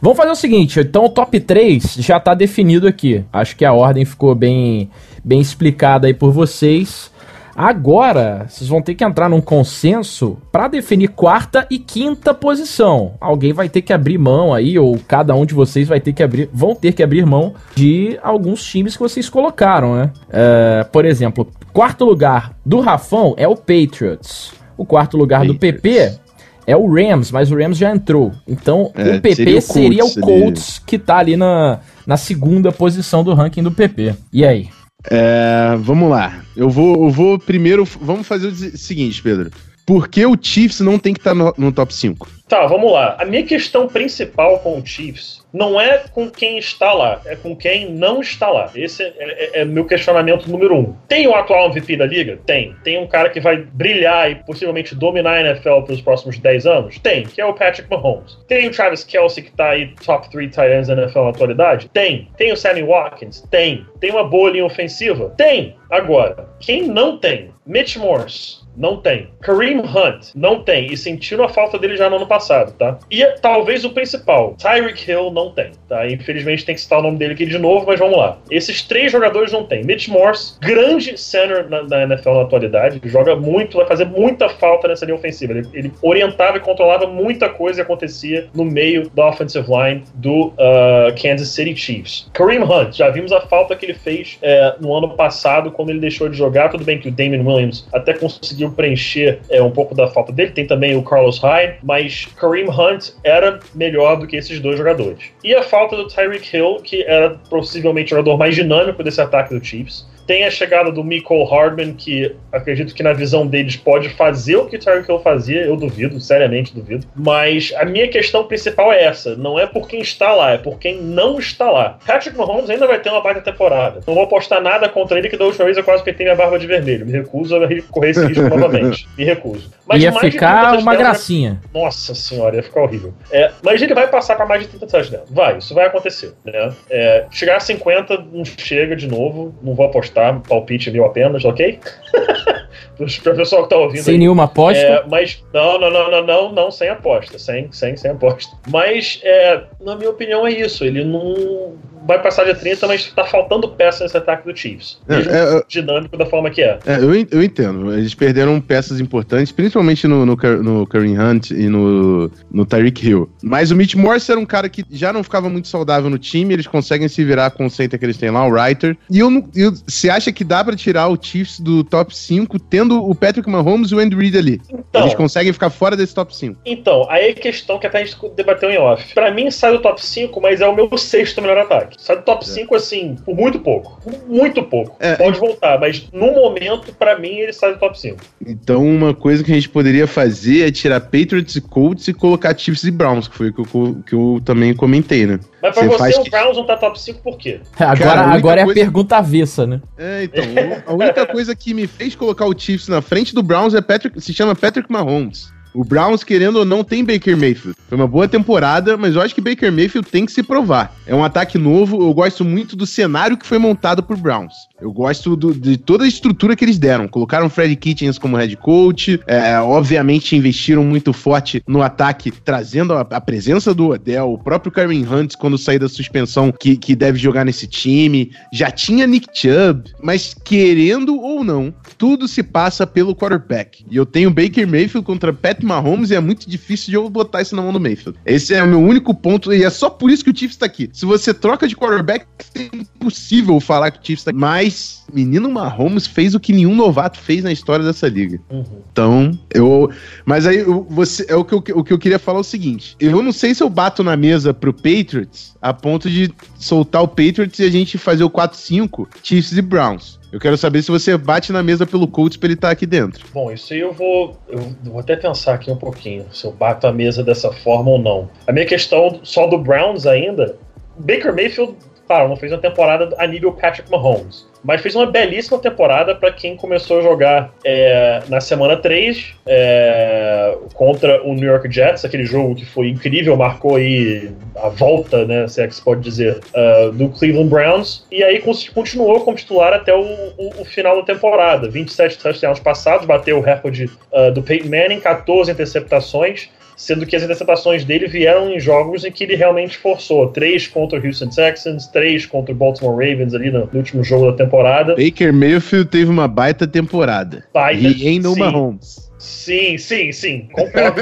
[0.00, 3.24] Vamos fazer o seguinte, então o top 3 já está definido aqui.
[3.32, 4.90] Acho que a ordem ficou bem,
[5.24, 7.10] bem explicada aí por vocês.
[7.56, 13.14] Agora, vocês vão ter que entrar num consenso para definir quarta e quinta posição.
[13.20, 16.22] Alguém vai ter que abrir mão aí, ou cada um de vocês vai ter que
[16.22, 20.10] abrir, vão ter que abrir mão de alguns times que vocês colocaram, né?
[20.30, 24.52] É, por exemplo, quarto lugar do Rafão é o Patriots.
[24.76, 25.56] O quarto lugar Patriots.
[25.56, 26.24] do PP
[26.66, 28.32] é o Rams, mas o Rams já entrou.
[28.48, 32.16] Então é, o PP seria o Colts, seria o Colts que tá ali na, na
[32.16, 34.14] segunda posição do ranking do PP.
[34.32, 34.68] E aí?
[35.10, 36.44] É, vamos lá.
[36.56, 37.84] Eu vou, eu vou primeiro.
[37.84, 39.50] Vamos fazer o seguinte, Pedro.
[39.86, 42.26] Por que o Chiefs não tem que estar tá no, no top 5?
[42.48, 43.16] Tá, vamos lá.
[43.18, 47.54] A minha questão principal com o Chiefs não é com quem está lá, é com
[47.54, 48.70] quem não está lá.
[48.74, 50.94] Esse é, é, é, meu questionamento número um.
[51.08, 52.38] Tem o atual MVP da liga?
[52.44, 52.74] Tem.
[52.82, 56.98] Tem um cara que vai brilhar e possivelmente dominar a NFL pelos próximos 10 anos?
[56.98, 58.38] Tem, que é o Patrick Mahomes.
[58.48, 61.90] Tem o Travis Kelsey que está aí top 3 tight ends da NFL na atualidade?
[61.90, 62.28] Tem.
[62.36, 63.42] Tem o Sammy Watkins?
[63.50, 63.86] Tem.
[64.00, 65.32] Tem uma boa linha ofensiva?
[65.36, 65.76] Tem.
[65.90, 67.50] Agora, quem não tem?
[67.66, 68.63] Mitch Morse.
[68.76, 69.28] Não tem.
[69.40, 70.92] Kareem Hunt, não tem.
[70.92, 72.98] E sentiram a falta dele já no ano passado, tá?
[73.10, 76.06] E talvez o principal, Tyreek Hill não tem, tá?
[76.08, 78.38] Infelizmente tem que citar o nome dele aqui de novo, mas vamos lá.
[78.50, 79.84] Esses três jogadores não tem.
[79.84, 84.88] Mitch Morse, grande center na, na NFL na atualidade, joga muito, vai fazer muita falta
[84.88, 85.52] nessa linha ofensiva.
[85.52, 90.48] Ele, ele orientava e controlava muita coisa que acontecia no meio da offensive line do
[90.48, 92.28] uh, Kansas City Chiefs.
[92.32, 96.00] Kareem Hunt, já vimos a falta que ele fez é, no ano passado quando ele
[96.00, 96.68] deixou de jogar.
[96.68, 100.32] Tudo bem que o Damon Williams até conseguiu conseguiu preencher é, um pouco da falta
[100.32, 100.52] dele.
[100.52, 105.30] Tem também o Carlos Hyde, mas Kareem Hunt era melhor do que esses dois jogadores.
[105.42, 109.54] E a falta do Tyreek Hill, que era possivelmente o jogador mais dinâmico desse ataque
[109.54, 110.06] do Chiefs.
[110.26, 114.66] Tem a chegada do Michael Hardman, que acredito que na visão deles pode fazer o
[114.66, 117.06] que o Tyreek Hill fazia, eu duvido, seriamente duvido.
[117.14, 120.78] Mas a minha questão principal é essa: não é por quem está lá, é por
[120.78, 121.98] quem não está lá.
[122.06, 124.00] Patrick Mahomes ainda vai ter uma baita temporada.
[124.06, 126.58] Não vou apostar nada contra ele, que da última vez eu quase pintei minha barba
[126.58, 127.06] de vermelho.
[127.06, 129.08] Me recuso a correr esse risco novamente.
[129.16, 129.70] Me recuso.
[129.86, 131.60] Mas ia ficar uma gracinha.
[131.72, 133.12] Nossa senhora, ia ficar horrível.
[133.30, 135.30] É, mas ele vai passar para mais de 30 touchdowns.
[135.30, 136.32] Vai, isso vai acontecer.
[136.44, 136.72] Né?
[136.88, 141.44] É, chegar a 50 não chega de novo, não vou apostar apostar, palpite meu apenas,
[141.44, 141.78] ok?
[142.96, 144.04] Para o pessoal que tá ouvindo.
[144.04, 144.18] Sem aí.
[144.18, 144.80] nenhuma aposta?
[144.80, 147.40] É, mas não, não, não, não, não, não, sem aposta.
[147.40, 148.56] Sem, sem, sem aposta.
[148.68, 150.84] Mas, é, na minha opinião, é isso.
[150.84, 151.74] Ele não
[152.06, 154.98] vai passar de 30, mas tá faltando peça nesse ataque do Chiefs.
[155.08, 156.78] É, é, dinâmico da forma que é.
[156.86, 157.92] é eu, eu entendo.
[157.92, 163.28] Eles perderam peças importantes, principalmente no, no, no Kareem Hunt e no, no Tyreek Hill.
[163.42, 166.54] Mas o Mitch Morse era um cara que já não ficava muito saudável no time,
[166.54, 168.96] eles conseguem se virar com o center que eles têm lá, o Writer.
[169.10, 173.02] E eu, eu, você acha que dá para tirar o Chiefs do top 5 tendo
[173.02, 174.60] o Patrick Mahomes e o Andy Reid ali?
[174.70, 176.60] Então, eles conseguem ficar fora desse top 5.
[176.64, 179.14] Então, aí a questão que até a gente debateu em off.
[179.14, 181.93] Pra mim sai do top 5, mas é o meu sexto melhor ataque.
[181.98, 182.76] Sai do top 5, é.
[182.76, 184.00] assim, por muito pouco.
[184.26, 184.96] Muito pouco.
[185.00, 188.16] É, Pode voltar, mas no momento, para mim, ele sai do top 5.
[188.46, 192.56] Então, uma coisa que a gente poderia fazer é tirar Patriots e Colts e colocar
[192.56, 195.40] Chiefs e Browns, que foi o que eu, que eu também comentei, né?
[195.62, 196.30] Mas pra você, você o que...
[196.30, 197.60] Browns não tá top 5 por quê?
[197.78, 199.80] agora Cara, a agora é a pergunta avessa, né?
[199.96, 200.44] É, então.
[200.86, 204.20] a única coisa que me fez colocar o Chiefs na frente do Browns é Patrick,
[204.20, 205.53] se chama Patrick Mahomes.
[205.74, 207.76] O Browns, querendo ou não, tem Baker Mayfield.
[207.88, 210.94] Foi uma boa temporada, mas eu acho que Baker Mayfield tem que se provar.
[211.06, 214.54] É um ataque novo, eu gosto muito do cenário que foi montado por Browns.
[214.80, 217.08] Eu gosto do- de toda a estrutura que eles deram.
[217.08, 223.00] Colocaram Fred Kitchens como head coach, é, obviamente investiram muito forte no ataque, trazendo a,
[223.00, 227.18] a presença do Odell, o próprio Karen Hunt, quando sair da suspensão, que, que deve
[227.18, 228.30] jogar nesse time.
[228.52, 233.84] Já tinha Nick Chubb, mas querendo ou não, tudo se passa pelo quarterback.
[233.90, 237.42] E eu tenho Baker Mayfield contra Pat Mahomes e é muito difícil de eu botar
[237.42, 238.18] isso na mão do Mayfield.
[238.24, 240.66] Esse é o meu único ponto e é só por isso que o Chiefs tá
[240.66, 240.88] aqui.
[240.92, 244.38] Se você troca de quarterback, é impossível falar que o Chiefs tá aqui.
[244.38, 248.40] Mas, menino Mahomes fez o que nenhum novato fez na história dessa liga.
[248.50, 248.64] Uhum.
[248.92, 249.90] Então, eu.
[250.24, 252.96] Mas aí, você, é o que, eu, o que eu queria falar é o seguinte:
[252.98, 257.08] eu não sei se eu bato na mesa pro Patriots a ponto de soltar o
[257.08, 260.18] Patriots e a gente fazer o 4-5 Chiefs e Browns.
[260.34, 263.24] Eu quero saber se você bate na mesa pelo Colts pra ele estar aqui dentro.
[263.32, 264.36] Bom, isso aí eu vou.
[264.48, 268.00] Eu vou até pensar aqui um pouquinho se eu bato a mesa dessa forma ou
[268.00, 268.28] não.
[268.44, 270.58] A minha questão só do Browns ainda.
[270.98, 271.76] Baker Mayfield,
[272.06, 274.46] claro, não fez uma temporada a nível Patrick Mahomes.
[274.62, 280.56] Mas fez uma belíssima temporada para quem começou a jogar é, na semana 3 é,
[280.72, 285.46] contra o New York Jets, aquele jogo que foi incrível, marcou aí a volta, né,
[285.48, 288.06] se é que se pode dizer, ah, do Cleveland Browns.
[288.10, 288.42] E aí
[288.74, 291.68] continuou como titular até o, o- o final da temporada.
[291.68, 297.22] 27 touchdowns passados, bateu o recorde ah, do Peyton Manning, 14 interceptações sendo que as
[297.22, 300.28] interceptações dele vieram em jogos em que ele realmente forçou.
[300.28, 304.30] Três contra o Houston Texans, três contra o Baltimore Ravens ali no, no último jogo
[304.30, 304.96] da temporada.
[304.96, 307.44] Baker Mayfield teve uma baita temporada.
[307.52, 308.40] Baita, e ainda no sim.
[308.40, 309.12] Mahomes.
[309.18, 310.48] Sim, sim, sim.
[310.52, 311.00] Concordo,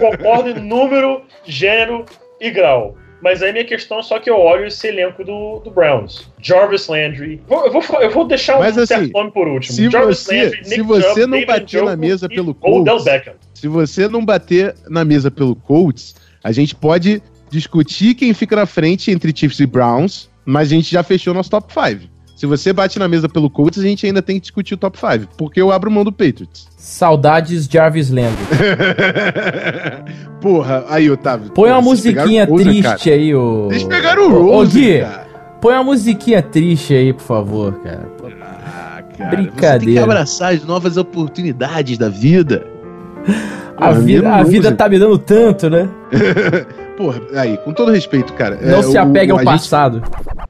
[0.00, 2.04] concordo em número, gênero
[2.40, 2.96] e grau.
[3.22, 6.28] Mas aí minha questão é só que eu olho esse elenco do, do Browns.
[6.40, 7.40] Jarvis Landry.
[7.46, 9.74] Vou- eu, vou, eu vou deixar Mas, um assim, certo nome por último.
[9.74, 13.34] se Jarvis você- se Nick você Chubb, não bater na mesa e pelo Colts, Beckham.
[13.54, 18.66] Se você não bater na mesa pelo Colts, a gente pode discutir quem fica na
[18.66, 22.10] frente entre Chiefs e Browns, mas a gente já fechou nosso top 5.
[22.42, 24.98] Se você bate na mesa pelo Colts, a gente ainda tem que discutir o top
[24.98, 26.66] 5, porque eu abro mão do Patriots.
[26.76, 28.36] Saudades Jarvis Landry.
[30.42, 31.52] Porra, aí, Otávio.
[31.52, 33.16] Põe uma musiquinha triste cara.
[33.16, 33.68] aí, ô.
[33.68, 35.26] Vocês pegaram o Ô, Rose, Gui, cara.
[35.60, 38.08] põe uma musiquinha triste aí, por favor, cara.
[38.66, 39.78] Ah, cara, Brincadeira.
[39.78, 42.66] Você tem que abraçar as novas oportunidades da vida.
[43.76, 45.88] A vida, a vida tá me dando tanto, né?
[46.96, 48.58] Porra, aí, com todo respeito, cara.
[48.60, 50.02] Não é, se o- apegue ao a gente- passado.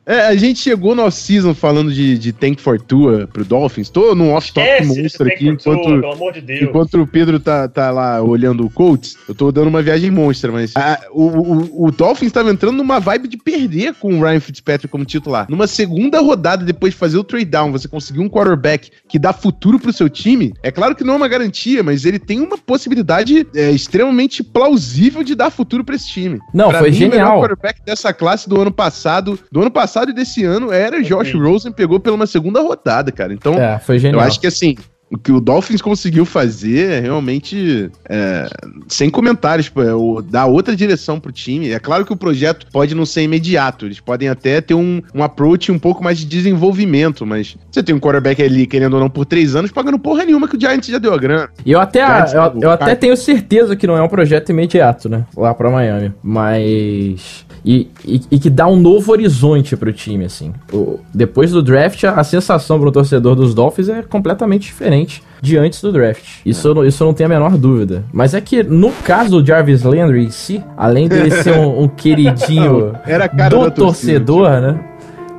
[0.04, 3.88] É, a gente chegou no off-season falando de, de Tank for Tua pro Dolphins.
[3.88, 6.62] Tô num off-top monstro aqui, enquanto, pelo amor de Deus.
[6.62, 10.50] enquanto o Pedro tá, tá lá olhando o Colts, eu tô dando uma viagem monstra,
[10.50, 14.40] mas ah, o, o, o Dolphins tava entrando numa vibe de perder com o Ryan
[14.40, 15.46] Fitzpatrick como titular.
[15.48, 19.32] Numa segunda rodada, depois de fazer o trade down, você conseguir um quarterback que dá
[19.32, 22.58] futuro pro seu time, é claro que não é uma garantia, mas ele tem uma
[22.58, 26.31] possibilidade é, extremamente plausível de dar futuro pra esse time.
[26.52, 27.38] Não, Pra foi mim, O melhor genial.
[27.40, 31.72] quarterback dessa classe do ano passado, do ano passado e desse ano era Josh Rosen,
[31.72, 33.32] pegou pela uma segunda rodada, cara.
[33.32, 34.20] Então, É, foi eu genial.
[34.22, 34.76] acho que assim,
[35.12, 38.48] o que o Dolphins conseguiu fazer é realmente é,
[38.88, 41.70] sem comentários, pô, é o- dar outra direção pro time.
[41.70, 45.22] É claro que o projeto pode não ser imediato, eles podem até ter um, um
[45.22, 49.10] approach um pouco mais de desenvolvimento, mas você tem um quarterback ali, querendo ou não,
[49.10, 51.50] por três anos, pagando porra nenhuma que o Giants já deu a grana.
[51.64, 54.48] E eu até, Giants, eu, o eu até tenho certeza que não é um projeto
[54.50, 55.24] imediato, né?
[55.36, 56.12] Lá pra Miami.
[56.22, 57.44] Mas.
[57.64, 60.52] E, e, e que dá um novo horizonte pro time, assim.
[60.72, 65.01] O- depois do draft, a, a sensação pro torcedor dos Dolphins é completamente diferente
[65.40, 66.22] de antes do draft.
[66.46, 68.04] Isso, eu não- isso eu não tenho a menor dúvida.
[68.12, 71.88] Mas é que, no caso do Jarvis Landry em si, além dele ser um, um
[71.88, 74.80] queridinho Era a cara do da torcida, torcedor, né?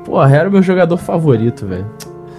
[0.05, 1.86] Porra, era o meu jogador favorito, velho.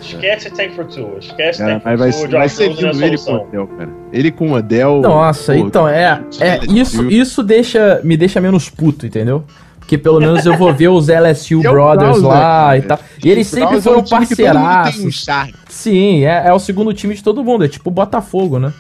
[0.00, 1.16] Esquece Tank for Two.
[1.18, 2.30] Esquece Cara, Tank for vai, Two.
[2.30, 3.42] vai ser Rosen é lindo ele com o.
[3.42, 3.88] Odell, cara.
[4.12, 5.00] Ele com o Odell.
[5.00, 9.44] Nossa, pô, então, é, é isso, isso deixa, me deixa menos puto, entendeu?
[9.84, 12.78] Porque pelo menos eu vou ver os LSU é o Brothers né, lá cara?
[12.78, 12.98] e tal.
[13.22, 15.14] E eles O sempre é foram um que um parceiraços.
[15.14, 15.54] charme.
[15.68, 18.72] Sim, é, é o segundo time de todo mundo, é tipo o Botafogo, né?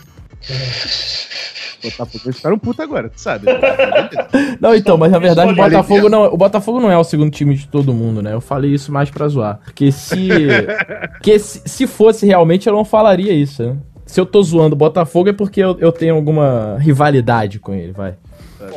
[1.82, 3.46] Botafogo, eles ficaram puto agora, tu sabe?
[4.58, 7.54] Não, então, mas na verdade o Botafogo não, o Botafogo não é o segundo time
[7.54, 8.32] de todo mundo, né?
[8.32, 9.60] Eu falei isso mais pra zoar.
[9.62, 10.28] Porque se.
[11.12, 13.76] porque se, se fosse realmente, eu não falaria isso, né?
[14.06, 17.92] Se eu tô zoando o Botafogo é porque eu, eu tenho alguma rivalidade com ele,
[17.92, 18.14] vai.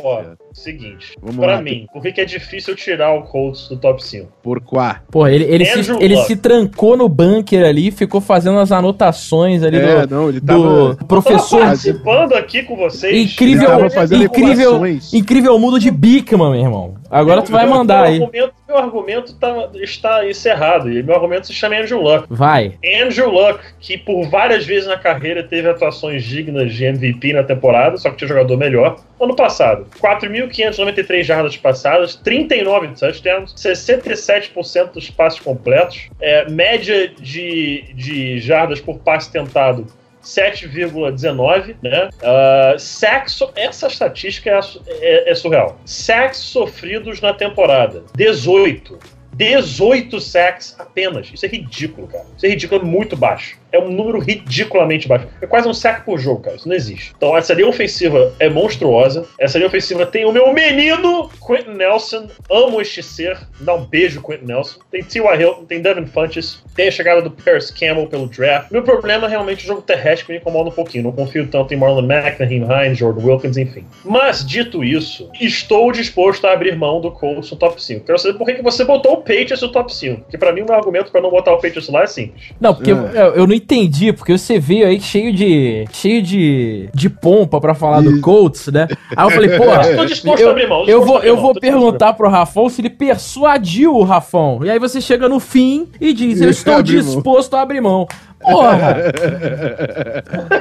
[0.02, 0.22] Ó,
[0.58, 1.14] seguinte.
[1.20, 1.62] Vamos pra lá.
[1.62, 4.28] mim, por que, que é difícil tirar o Colts do top 5?
[4.42, 5.02] Por quá.
[5.10, 9.76] Porra, ele, ele, se, ele se trancou no bunker ali, ficou fazendo as anotações ali
[9.78, 10.96] É, do, não, ele do tava.
[11.00, 11.60] Eu professor.
[11.60, 13.32] participando aqui com vocês.
[13.32, 14.80] Incrível, tava incrível,
[15.12, 16.94] incrível mundo de Bigman, meu irmão.
[17.10, 18.22] Agora tu vai mandar meu aí.
[18.22, 20.92] Argumento, meu argumento tá, está encerrado.
[20.92, 22.26] E meu argumento se chama Andrew Luck.
[22.28, 22.74] Vai.
[23.02, 27.96] Andrew Luck, que por várias vezes na carreira teve atuações dignas de MVP na temporada,
[27.96, 28.96] só que tinha jogador melhor.
[29.20, 38.38] Ano passado, 4.593 jardas passadas, 39 touchdowns, 67% dos passes completos, é, média de, de
[38.38, 39.86] jardas por passe tentado
[40.22, 42.08] 7,19, né?
[42.22, 45.78] Uh, sacks, essa estatística é, é, é surreal.
[45.84, 48.98] Sacks sofridos na temporada, 18.
[49.34, 51.30] 18 sacks apenas.
[51.32, 52.26] Isso é ridículo, cara.
[52.36, 55.26] Isso é ridículo, é muito baixo é um número ridiculamente baixo.
[55.40, 56.56] É quase um saco por jogo, cara.
[56.56, 57.12] Isso não existe.
[57.16, 59.26] Então, essa linha ofensiva é monstruosa.
[59.38, 62.28] Essa linha ofensiva tem o meu menino, Quentin Nelson.
[62.50, 63.38] Amo este ser.
[63.60, 64.80] Dá um beijo, Quentin Nelson.
[64.90, 65.40] Tem T.Y.
[65.40, 66.62] Hilton, tem Devin Funches.
[66.74, 68.70] Tem a chegada do Paris Campbell pelo draft.
[68.70, 71.04] Meu problema é realmente o jogo terrestre que me incomoda um pouquinho.
[71.04, 73.84] Não confio tanto em Marlon Mack, Naheem Hines, Jordan Wilkins, enfim.
[74.04, 78.04] Mas, dito isso, estou disposto a abrir mão do Colts no top 5.
[78.04, 80.22] Quero saber por que você botou o Patriots no top 5.
[80.22, 82.52] Porque pra mim o meu argumento para não botar o Patriots lá é simples.
[82.60, 82.94] Não, porque é.
[82.94, 85.84] eu, eu não entendi, porque você veio aí cheio de.
[85.92, 86.88] cheio de.
[86.94, 88.88] de pompa pra falar do Colts, né?
[89.16, 89.64] Aí eu falei, pô,
[90.38, 94.60] eu, abrir mão, eu vou, eu vou perguntar pro Rafão se ele persuadiu o Rafão.
[94.64, 98.06] E aí você chega no fim e diz, eu estou disposto a abrir mão.
[98.40, 98.96] Porra!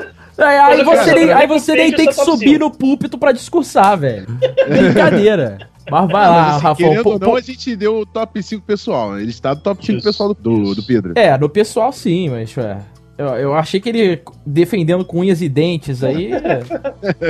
[0.38, 4.28] Aí, aí, você nem, aí você nem tem que subir no púlpito pra discursar, velho.
[4.70, 5.58] Brincadeira.
[5.90, 6.84] Mas vai lá, assim, Rafa.
[6.84, 9.20] Querendo ou não, a gente deu o top 5 pessoal.
[9.20, 10.08] Ele está no top 5 Isso.
[10.08, 11.14] pessoal do, do, do, Pedro.
[11.16, 12.80] É, no pessoal sim, mas ué,
[13.18, 16.32] eu, eu achei que ele defendendo com unhas e dentes aí.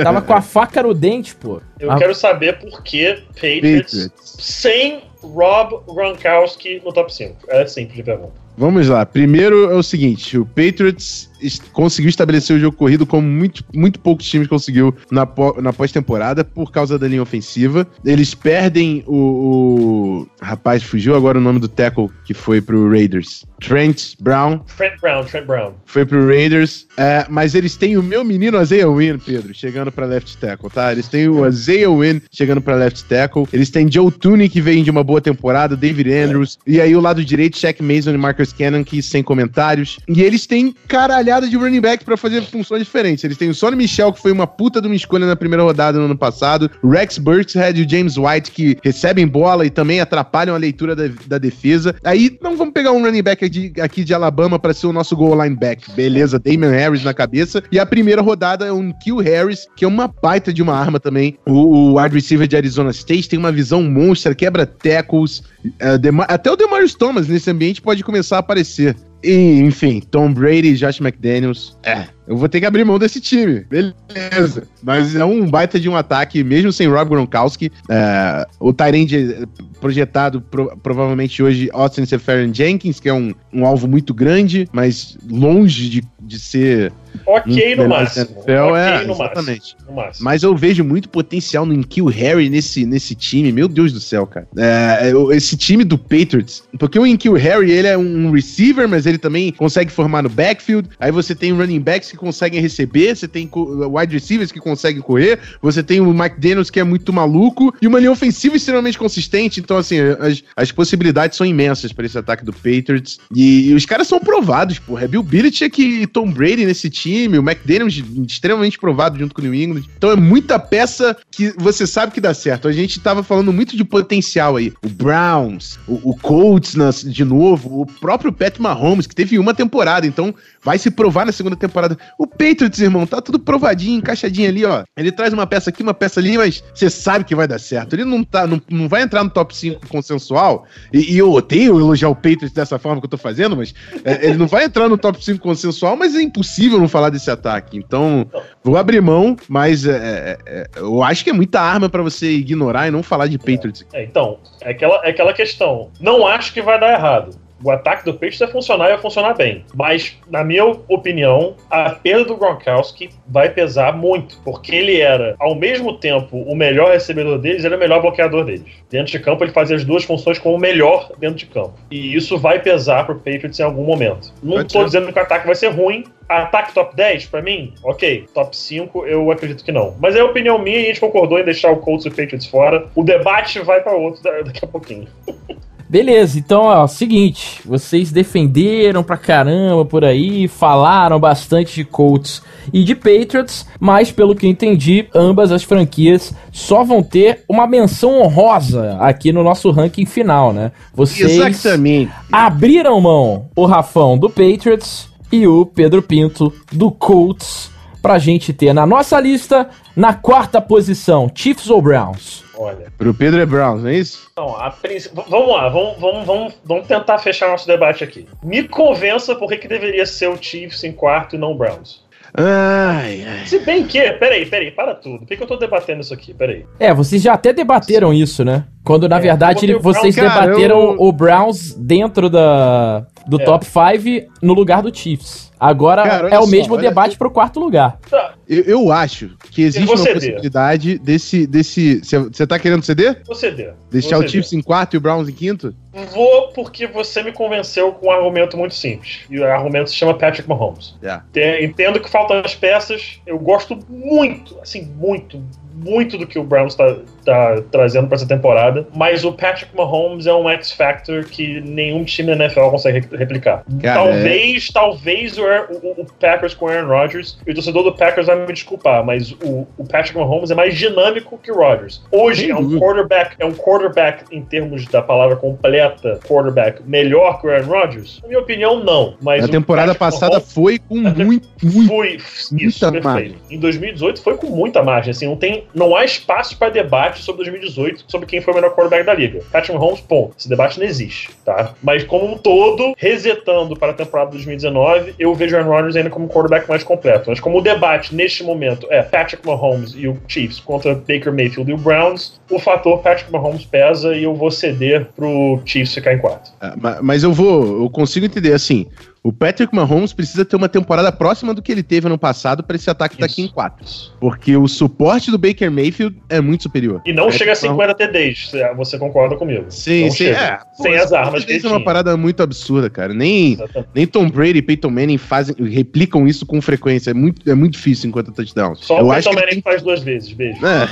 [0.02, 1.60] tava com a faca no dente, pô.
[1.80, 7.36] Eu quero saber por que Patriots, Patriots, sem Rob Gronkowski no top 5.
[7.48, 8.48] É simples de pergunta.
[8.56, 9.06] Vamos lá.
[9.06, 11.30] Primeiro é o seguinte: o Patriots
[11.72, 15.26] conseguiu estabelecer o jogo corrido como muito, muito poucos times conseguiu na,
[15.60, 17.86] na pós-temporada por causa da linha ofensiva.
[18.04, 23.44] Eles perdem o, o, Rapaz, fugiu agora o nome do tackle que foi pro Raiders.
[23.60, 24.60] Trent Brown.
[24.76, 25.72] Trent Brown, Trent Brown.
[25.84, 26.86] Foi pro Raiders.
[26.96, 30.92] É, mas eles têm o meu menino Isaiah Wynn, Pedro, chegando pra left tackle, tá?
[30.92, 33.46] Eles têm o Isaiah Wynn chegando pra left tackle.
[33.52, 36.58] Eles têm Joe Tooney, que vem de uma boa temporada, David Andrews.
[36.66, 36.72] É.
[36.72, 39.98] E aí o lado direito, Shaq Mason e Marcus Cannon, que sem comentários.
[40.08, 43.22] E eles têm caralho caralhada de running back para fazer funções diferentes.
[43.22, 45.98] Eles têm o Sonny Michel, que foi uma puta de uma escolha na primeira rodada
[45.98, 50.54] no ano passado, Rex Burkhead e o James White, que recebem bola e também atrapalham
[50.54, 51.94] a leitura da, da defesa.
[52.02, 55.14] Aí, não vamos pegar um running back aqui, aqui de Alabama para ser o nosso
[55.14, 55.90] goal line back.
[55.92, 57.62] Beleza, Damian Harris na cabeça.
[57.70, 60.98] E a primeira rodada é um Kill Harris, que é uma baita de uma arma
[60.98, 61.36] também.
[61.46, 65.42] O, o wide receiver de Arizona State tem uma visão monstra, quebra tackles.
[65.64, 68.96] Uh, até o Demarius Thomas nesse ambiente pode começar a aparecer.
[69.22, 71.76] E, enfim, Tom Brady e Josh McDaniels.
[71.82, 73.60] É, eu vou ter que abrir mão desse time.
[73.60, 74.68] Beleza.
[74.82, 77.72] Mas é um baita de um ataque, mesmo sem Rob Gronkowski.
[77.88, 79.48] É, o Tyrande
[79.80, 85.16] projetado pro, provavelmente hoje, Austin Seferian Jenkins, que é um, um alvo muito grande, mas
[85.28, 86.92] longe de, de ser.
[87.26, 88.26] Ok no máximo.
[88.26, 89.60] NFL, okay é, no exatamente.
[89.60, 89.88] Máximo.
[89.88, 90.24] No máximo.
[90.24, 93.50] Mas eu vejo muito potencial no Kill Harry nesse, nesse time.
[93.50, 94.46] Meu Deus do céu, cara.
[94.56, 96.62] É, esse time do Patriots.
[96.78, 100.88] Porque o Kill Harry, ele é um receiver, mas ele também consegue formar no backfield.
[101.00, 105.38] Aí você tem running backs que conseguem receber, você tem wide receivers que conseguem correr,
[105.62, 109.60] você tem o Mike Daniels que é muito maluco e uma linha ofensiva extremamente consistente.
[109.60, 113.18] Então, assim, as, as possibilidades são imensas para esse ataque do Patriots.
[113.34, 115.04] E, e, os caras são provados, porra.
[115.04, 119.44] É Bill Belichick e Tom Brady nesse time, o McDaniels extremamente provado junto com o
[119.44, 119.84] New England.
[119.96, 122.68] Então é muita peça que você sabe que dá certo.
[122.68, 124.72] A gente tava falando muito de potencial aí.
[124.84, 129.54] O Browns, o, o Colts nas, de novo, o próprio Pat Mahomes, que teve uma
[129.54, 131.98] temporada, então vai se provar na segunda temporada.
[132.16, 134.84] O Patriots, irmão, tá tudo provadinho, encaixadinho ali, ó.
[134.96, 137.94] Ele traz uma peça aqui, uma peça ali, mas você sabe que vai dar certo.
[137.94, 140.64] Ele não tá, não, não vai entrar no top 5 consensual.
[140.92, 144.26] E, e eu odeio elogiar o Patriots dessa forma que eu tô fazendo, mas é,
[144.26, 147.76] ele não vai entrar no top 5 consensual, mas é impossível não falar desse ataque.
[147.76, 148.28] Então,
[148.62, 152.30] vou abrir mão, mas é, é, é eu acho que é muita arma para você
[152.30, 153.86] ignorar e não falar de Patriots.
[153.92, 155.90] É, então, é aquela, é aquela questão.
[156.00, 159.34] Não acho que vai dar errado o ataque do Patriots vai funcionar e vai funcionar
[159.34, 159.64] bem.
[159.74, 165.54] Mas, na minha opinião, a perda do Gronkowski vai pesar muito, porque ele era, ao
[165.54, 168.64] mesmo tempo, o melhor recebedor deles e era o melhor bloqueador deles.
[168.90, 171.74] Dentro de campo, ele fazia as duas funções como o melhor dentro de campo.
[171.90, 174.32] E isso vai pesar pro Patriots em algum momento.
[174.42, 178.26] Não estou dizendo que o ataque vai ser ruim, Ataque top 10, pra mim, ok.
[178.34, 179.96] Top 5, eu acredito que não.
[179.98, 182.10] Mas é a opinião minha e a gente concordou em deixar o Colts e o
[182.10, 182.86] Patriots fora.
[182.94, 185.08] O debate vai para outro daqui a pouquinho.
[185.88, 192.84] Beleza, então, ó, seguinte, vocês defenderam pra caramba por aí, falaram bastante de Colts e
[192.84, 198.98] de Patriots, mas pelo que entendi, ambas as franquias só vão ter uma menção honrosa
[199.00, 200.72] aqui no nosso ranking final, né?
[200.92, 202.12] Vocês Exatamente.
[202.30, 207.70] abriram mão o Rafão do Patriots e o Pedro Pinto do Colts
[208.02, 212.44] pra gente ter na nossa lista, na quarta posição, Chiefs ou Browns?
[212.56, 212.92] Olha.
[212.98, 214.28] Pro Pedro é Browns, não é isso?
[214.32, 218.26] Então, a princ- vamos lá, vamos, vamos, vamos, vamos tentar fechar nosso debate aqui.
[218.42, 222.02] Me convença por que que deveria ser o Chiefs em quarto e não o Browns.
[222.34, 223.46] Ai, ai.
[223.46, 225.20] Se bem que, peraí, peraí, para tudo.
[225.20, 226.34] Por que, que eu tô debatendo isso aqui?
[226.34, 226.64] Peraí.
[226.78, 228.64] É, vocês já até debateram isso, né?
[228.84, 233.44] Quando na É, verdade vocês Browns, cara, debateram eu- o Browns dentro da, do É.
[233.44, 235.48] top 5 no lugar do Chiefs.
[235.60, 237.98] Agora Cara, é o só, mesmo olha- debate pro quarto lugar.
[238.08, 241.46] Tá, Eu, eu acho que existe uma possibilidade desse.
[241.48, 243.22] desse Você tá querendo ceder?
[243.26, 243.74] vou ceder.
[243.90, 244.30] Deixar Vou o ceder.
[244.30, 245.74] Chiefs em quarto e o Browns em quinto?
[246.14, 249.20] Vou porque você me convenceu com um argumento muito simples.
[249.28, 250.94] E o argumento se chama Patrick Mahomes.
[251.02, 251.20] É.
[251.32, 253.20] Te- Entendo que faltam as peças.
[253.26, 255.42] Eu gosto muito, assim, muito,
[255.74, 256.98] muito do que o Browns tá,
[257.28, 258.86] tá trazendo pra essa temporada.
[258.94, 263.64] Mas o Patrick Mahomes é um X-Factor que nenhum time da NFL consegue re- replicar.
[263.82, 267.38] Cara, talvez, talvez o, o- o Packers com o Aaron Rodgers.
[267.46, 270.76] E o torcedor do Packers vai me desculpar, mas o, o Patrick Mahomes é mais
[270.76, 272.02] dinâmico que o Rodgers.
[272.10, 277.46] Hoje é um quarterback, é um quarterback em termos da palavra completa, quarterback melhor que
[277.46, 278.20] o Aaron Rodgers?
[278.22, 279.14] Na minha opinião, não.
[279.20, 281.88] Mas o temporada Patrick passada Mahomes foi com Até- muito, muito.
[281.88, 283.04] foi isso, muita perfeito.
[283.04, 283.34] margem.
[283.50, 287.44] Em 2018 foi com muita margem, assim, não tem, não há espaço para debate sobre
[287.44, 289.40] 2018, sobre quem foi o melhor quarterback da liga.
[289.52, 290.34] Patrick Mahomes, ponto.
[290.38, 291.74] Esse debate não existe, tá?
[291.82, 296.10] Mas como um todo, resetando para a temporada de 2019, eu vejo Aaron Rodgers ainda
[296.10, 297.30] como o quarterback mais completo.
[297.30, 301.70] Mas como o debate neste momento é Patrick Mahomes e o Chiefs contra Baker Mayfield
[301.70, 306.12] e o Browns, o fator Patrick Mahomes pesa e eu vou ceder pro Chiefs ficar
[306.14, 306.50] em quarto.
[306.80, 308.86] Ma- Mas eu vou, eu consigo entender assim.
[309.28, 312.76] O Patrick Mahomes precisa ter uma temporada próxima do que ele teve ano passado para
[312.76, 313.34] esse ataque estar Isso.
[313.34, 313.84] aqui em quatro.
[314.18, 317.02] Porque o suporte do Baker Mayfield é muito superior.
[317.04, 319.66] E não Patrick chega a Mahomes- 50 TDs, você concorda comigo.
[319.68, 320.16] Sim, Não sim.
[320.16, 320.38] chega.
[320.38, 323.12] É, pô, Sem as armas que ele Isso é uma parada muito absurda, cara.
[323.12, 323.90] Nem, Exatamente.
[323.94, 327.10] nem Tom Brady e Peyton Manning fazem, replicam isso com frequência.
[327.10, 328.78] É muito, é muito difícil enquanto touchdowns.
[328.80, 330.58] Só eu o acho Peyton Manning faz duas vezes, beijo.
[330.64, 330.88] É.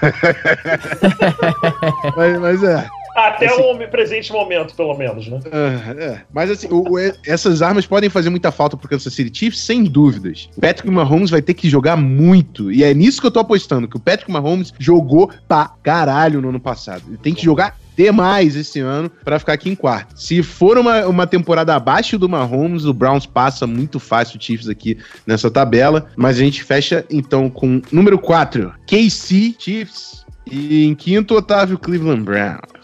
[2.16, 2.86] mas, mas é.
[3.18, 5.40] Até Esse- o presente momento, pelo menos, né?
[5.50, 6.20] É, é.
[6.32, 9.84] Mas assim, o- o- essas armas podem fazer muita falta pro Kansas City Chiefs, sem
[9.84, 10.48] dúvidas.
[10.60, 12.70] Patrick Mahomes vai ter que jogar muito.
[12.70, 16.50] E é nisso que eu tô apostando, que o Patrick Mahomes jogou pra caralho no
[16.50, 17.02] ano passado.
[17.08, 20.20] Ele tem que jogar demais esse ano pra ficar aqui em quarto.
[20.20, 24.68] Se for uma, uma temporada abaixo do Mahomes, o Browns passa muito fácil o Chiefs
[24.68, 24.96] aqui
[25.26, 26.06] nessa tabela.
[26.16, 30.24] Mas a gente fecha então com número 4, KC Chiefs.
[30.50, 32.77] E em quinto, Otávio Cleveland Browns.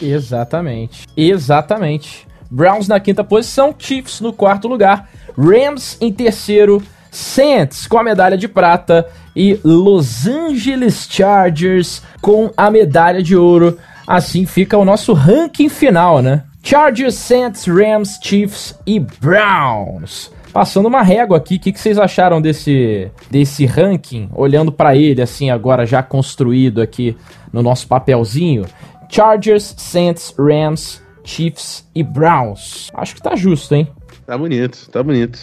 [0.00, 1.06] Exatamente.
[1.16, 2.26] Exatamente.
[2.50, 8.36] Browns na quinta posição, Chiefs no quarto lugar, Rams em terceiro, Saints com a medalha
[8.36, 13.78] de prata e Los Angeles Chargers com a medalha de ouro.
[14.06, 16.44] Assim fica o nosso ranking final, né?
[16.62, 20.30] Chargers, Saints, Rams, Chiefs e Browns.
[20.52, 24.28] Passando uma régua aqui, o que, que vocês acharam desse, desse ranking?
[24.34, 27.16] Olhando pra ele, assim, agora já construído aqui
[27.52, 28.64] no nosso papelzinho.
[29.08, 32.90] Chargers, Saints, Rams, Chiefs e Browns.
[32.94, 33.88] Acho que tá justo, hein?
[34.26, 35.38] Tá bonito, tá bonito.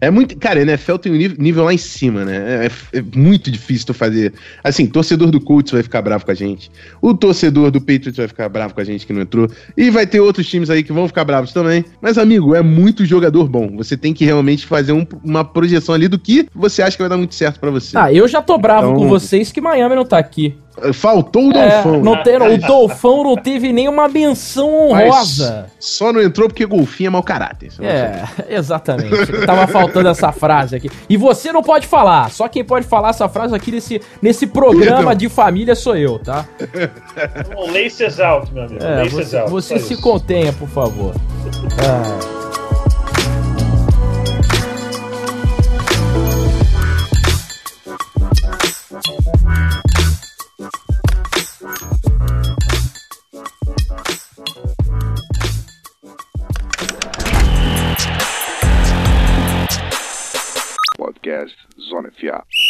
[0.00, 0.36] É muito.
[0.36, 2.66] Cara, a NFL tem um nível, nível lá em cima, né?
[2.92, 4.32] É, é muito difícil tu fazer.
[4.64, 6.72] Assim, torcedor do Colts vai ficar bravo com a gente.
[7.00, 9.48] O torcedor do Patriots vai ficar bravo com a gente que não entrou.
[9.76, 11.84] E vai ter outros times aí que vão ficar bravos também.
[12.00, 13.76] Mas, amigo, é muito jogador bom.
[13.76, 17.08] Você tem que realmente fazer um- uma projeção ali do que você acha que vai
[17.08, 17.96] dar muito certo pra você.
[17.96, 20.56] Ah, eu já tô bravo Então- com vocês que Miami não tá aqui.
[20.94, 22.00] Faltou o É, Dolfão.
[22.02, 25.66] não ter, o Dolfão não teve nenhuma menção Mas honrosa.
[25.78, 27.70] Só não entrou porque golfinho é mau caráter.
[27.80, 28.24] É,
[28.56, 29.44] exatamente.
[29.46, 30.90] Tava faltando essa frase aqui.
[31.08, 32.30] E você não pode falar.
[32.30, 35.14] Só quem pode falar essa frase aqui nesse, nesse programa Perdão.
[35.14, 36.46] de família sou eu, tá?
[37.56, 38.82] O Laces out, meu amigo.
[38.82, 39.50] É, Laces você, out.
[39.50, 40.02] você só se isso.
[40.02, 41.14] contenha, por favor.
[41.78, 42.51] Ah.
[61.42, 62.61] Podcast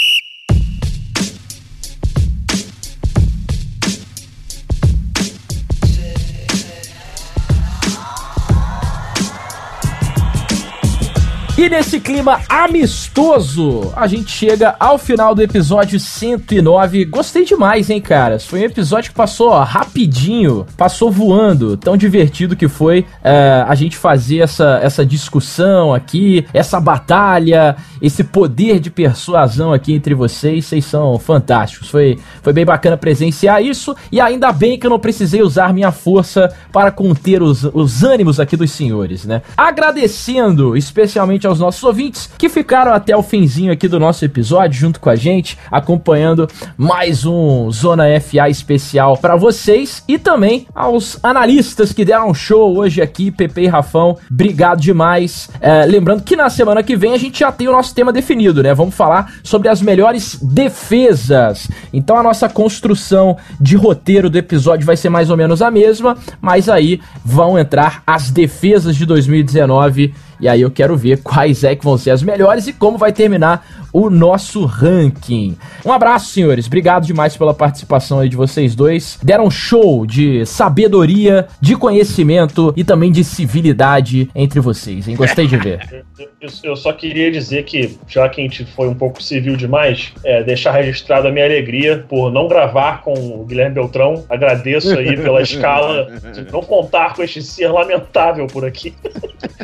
[11.54, 13.92] E nesse clima amistoso!
[13.94, 17.04] A gente chega ao final do episódio 109.
[17.04, 18.46] Gostei demais, hein, caras?
[18.46, 21.76] Foi um episódio que passou ó, rapidinho, passou voando.
[21.76, 28.24] Tão divertido que foi é, a gente fazer essa, essa discussão aqui, essa batalha, esse
[28.24, 30.64] poder de persuasão aqui entre vocês.
[30.64, 31.90] Vocês são fantásticos.
[31.90, 33.94] Foi, foi bem bacana presenciar isso.
[34.10, 38.40] E ainda bem que eu não precisei usar minha força para conter os, os ânimos
[38.40, 39.42] aqui dos senhores, né?
[39.54, 45.00] Agradecendo especialmente aos nossos ouvintes que ficaram até o finzinho aqui do nosso episódio junto
[45.00, 51.92] com a gente, acompanhando mais um Zona FA especial para vocês e também aos analistas
[51.92, 54.16] que deram show hoje aqui, Pepe e Rafão.
[54.30, 55.48] Obrigado demais.
[55.60, 58.62] É, lembrando que na semana que vem a gente já tem o nosso tema definido,
[58.62, 58.74] né?
[58.74, 61.68] Vamos falar sobre as melhores defesas.
[61.92, 66.16] Então a nossa construção de roteiro do episódio vai ser mais ou menos a mesma,
[66.40, 71.76] mas aí vão entrar as defesas de 2019 e aí eu quero ver quais é
[71.76, 75.56] que vão ser as melhores e como vai terminar o nosso ranking.
[75.84, 76.66] Um abraço, senhores.
[76.66, 79.18] Obrigado demais pela participação aí de vocês dois.
[79.22, 85.16] Deram um show de sabedoria, de conhecimento e também de civilidade entre vocês, hein?
[85.16, 86.04] Gostei de ver.
[86.40, 90.12] Eu, eu só queria dizer que, já que a gente foi um pouco civil demais,
[90.24, 94.24] é, deixar registrado a minha alegria por não gravar com o Guilherme Beltrão.
[94.28, 98.92] Agradeço aí pela escala de não contar com este ser lamentável por aqui.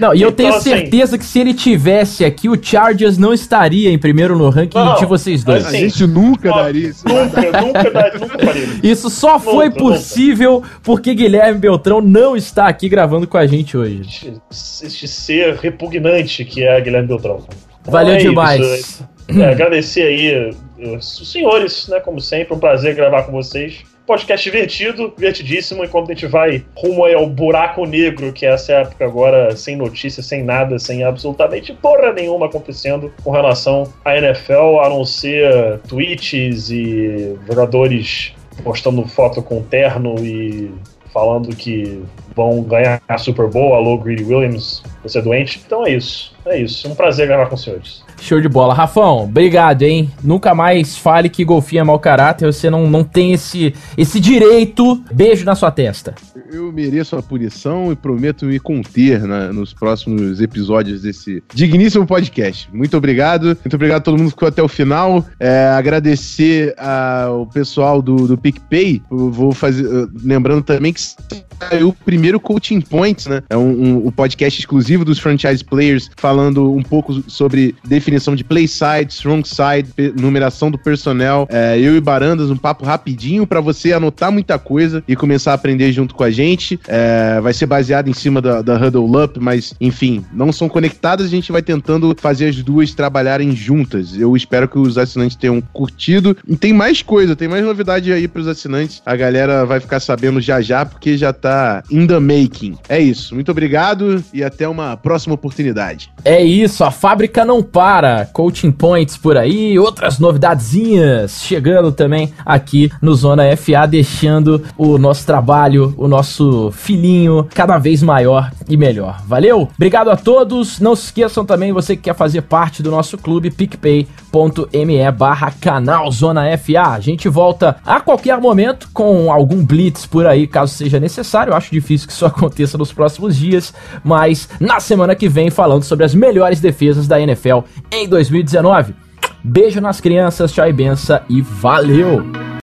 [0.01, 3.33] Não, e eu então, tenho assim, certeza que se ele tivesse aqui, o Chargers não
[3.33, 5.67] estaria em primeiro no ranking não, de vocês dois.
[5.67, 7.05] Assim, a gente nunca daria isso.
[7.07, 8.67] Nunca, nunca, daria, nunca faria.
[8.83, 10.69] Isso só nunca, foi possível nunca.
[10.83, 14.03] porque Guilherme Beltrão não está aqui gravando com a gente hoje.
[14.51, 17.45] Este, este ser repugnante que é Guilherme Beltrão.
[17.85, 18.61] Valeu é demais.
[18.61, 20.51] Isso, é, agradecer aí
[20.97, 22.01] os senhores, né?
[22.01, 27.05] Como sempre, um prazer gravar com vocês podcast divertido, divertidíssimo, enquanto a gente vai rumo
[27.05, 32.11] ao buraco negro, que é essa época agora, sem notícia, sem nada, sem absolutamente porra
[32.15, 38.33] nenhuma acontecendo com relação à NFL, a não ser tweets e jogadores
[38.65, 40.73] postando foto com terno e
[41.13, 42.03] falando que
[42.35, 45.61] vão ganhar a Super Bowl, alô Greedy Williams, você é doente.
[45.67, 46.89] Então é isso, é isso.
[46.89, 48.08] Um prazer gravar com os senhores.
[48.21, 48.75] Show de bola.
[48.75, 50.11] Rafão, obrigado, hein?
[50.23, 55.03] Nunca mais fale que golfinho é mau caráter, você não, não tem esse, esse direito.
[55.13, 56.15] Beijo na sua testa.
[56.51, 62.69] Eu mereço a punição e prometo me conter na, nos próximos episódios desse digníssimo podcast.
[62.73, 63.57] Muito obrigado.
[63.65, 65.25] Muito obrigado a todo mundo que ficou até o final.
[65.39, 69.03] É, agradecer ao pessoal do, do PicPay.
[69.09, 69.87] Vou fazer.
[70.23, 73.43] Lembrando também que saiu o primeiro Coaching Points, né?
[73.49, 78.35] É um, um, um podcast exclusivo dos franchise players falando um pouco sobre definição definição
[78.35, 81.47] de play side, strong side, numeração do personnel.
[81.51, 85.55] É, eu e Barandas, um papo rapidinho para você anotar muita coisa e começar a
[85.55, 86.81] aprender junto com a gente.
[86.89, 91.27] É, vai ser baseado em cima da, da Huddle Up, mas enfim, não são conectadas,
[91.27, 94.19] a gente vai tentando fazer as duas trabalharem juntas.
[94.19, 96.37] Eu espero que os assinantes tenham curtido.
[96.47, 99.03] E tem mais coisa, tem mais novidade aí pros assinantes.
[99.05, 102.79] A galera vai ficar sabendo já já, porque já tá in the making.
[102.89, 103.35] É isso.
[103.35, 106.11] Muito obrigado e até uma próxima oportunidade.
[106.25, 112.33] É isso, a fábrica não para para coaching points por aí, outras novidadezinhas chegando também
[112.47, 118.77] aqui no Zona FA, deixando o nosso trabalho, o nosso filhinho cada vez maior e
[118.77, 119.21] melhor.
[119.27, 119.69] Valeu?
[119.75, 120.79] Obrigado a todos.
[120.79, 126.09] Não se esqueçam também, você que quer fazer parte do nosso clube, picpay.me barra canal
[126.13, 126.93] Zona FA.
[126.93, 131.51] A gente volta a qualquer momento com algum blitz por aí, caso seja necessário.
[131.51, 133.75] Eu acho difícil que isso aconteça nos próximos dias,
[134.05, 137.59] mas na semana que vem falando sobre as melhores defesas da NFL
[137.91, 138.95] em 2019.
[139.43, 142.48] Beijo nas crianças, tchau e benção e valeu!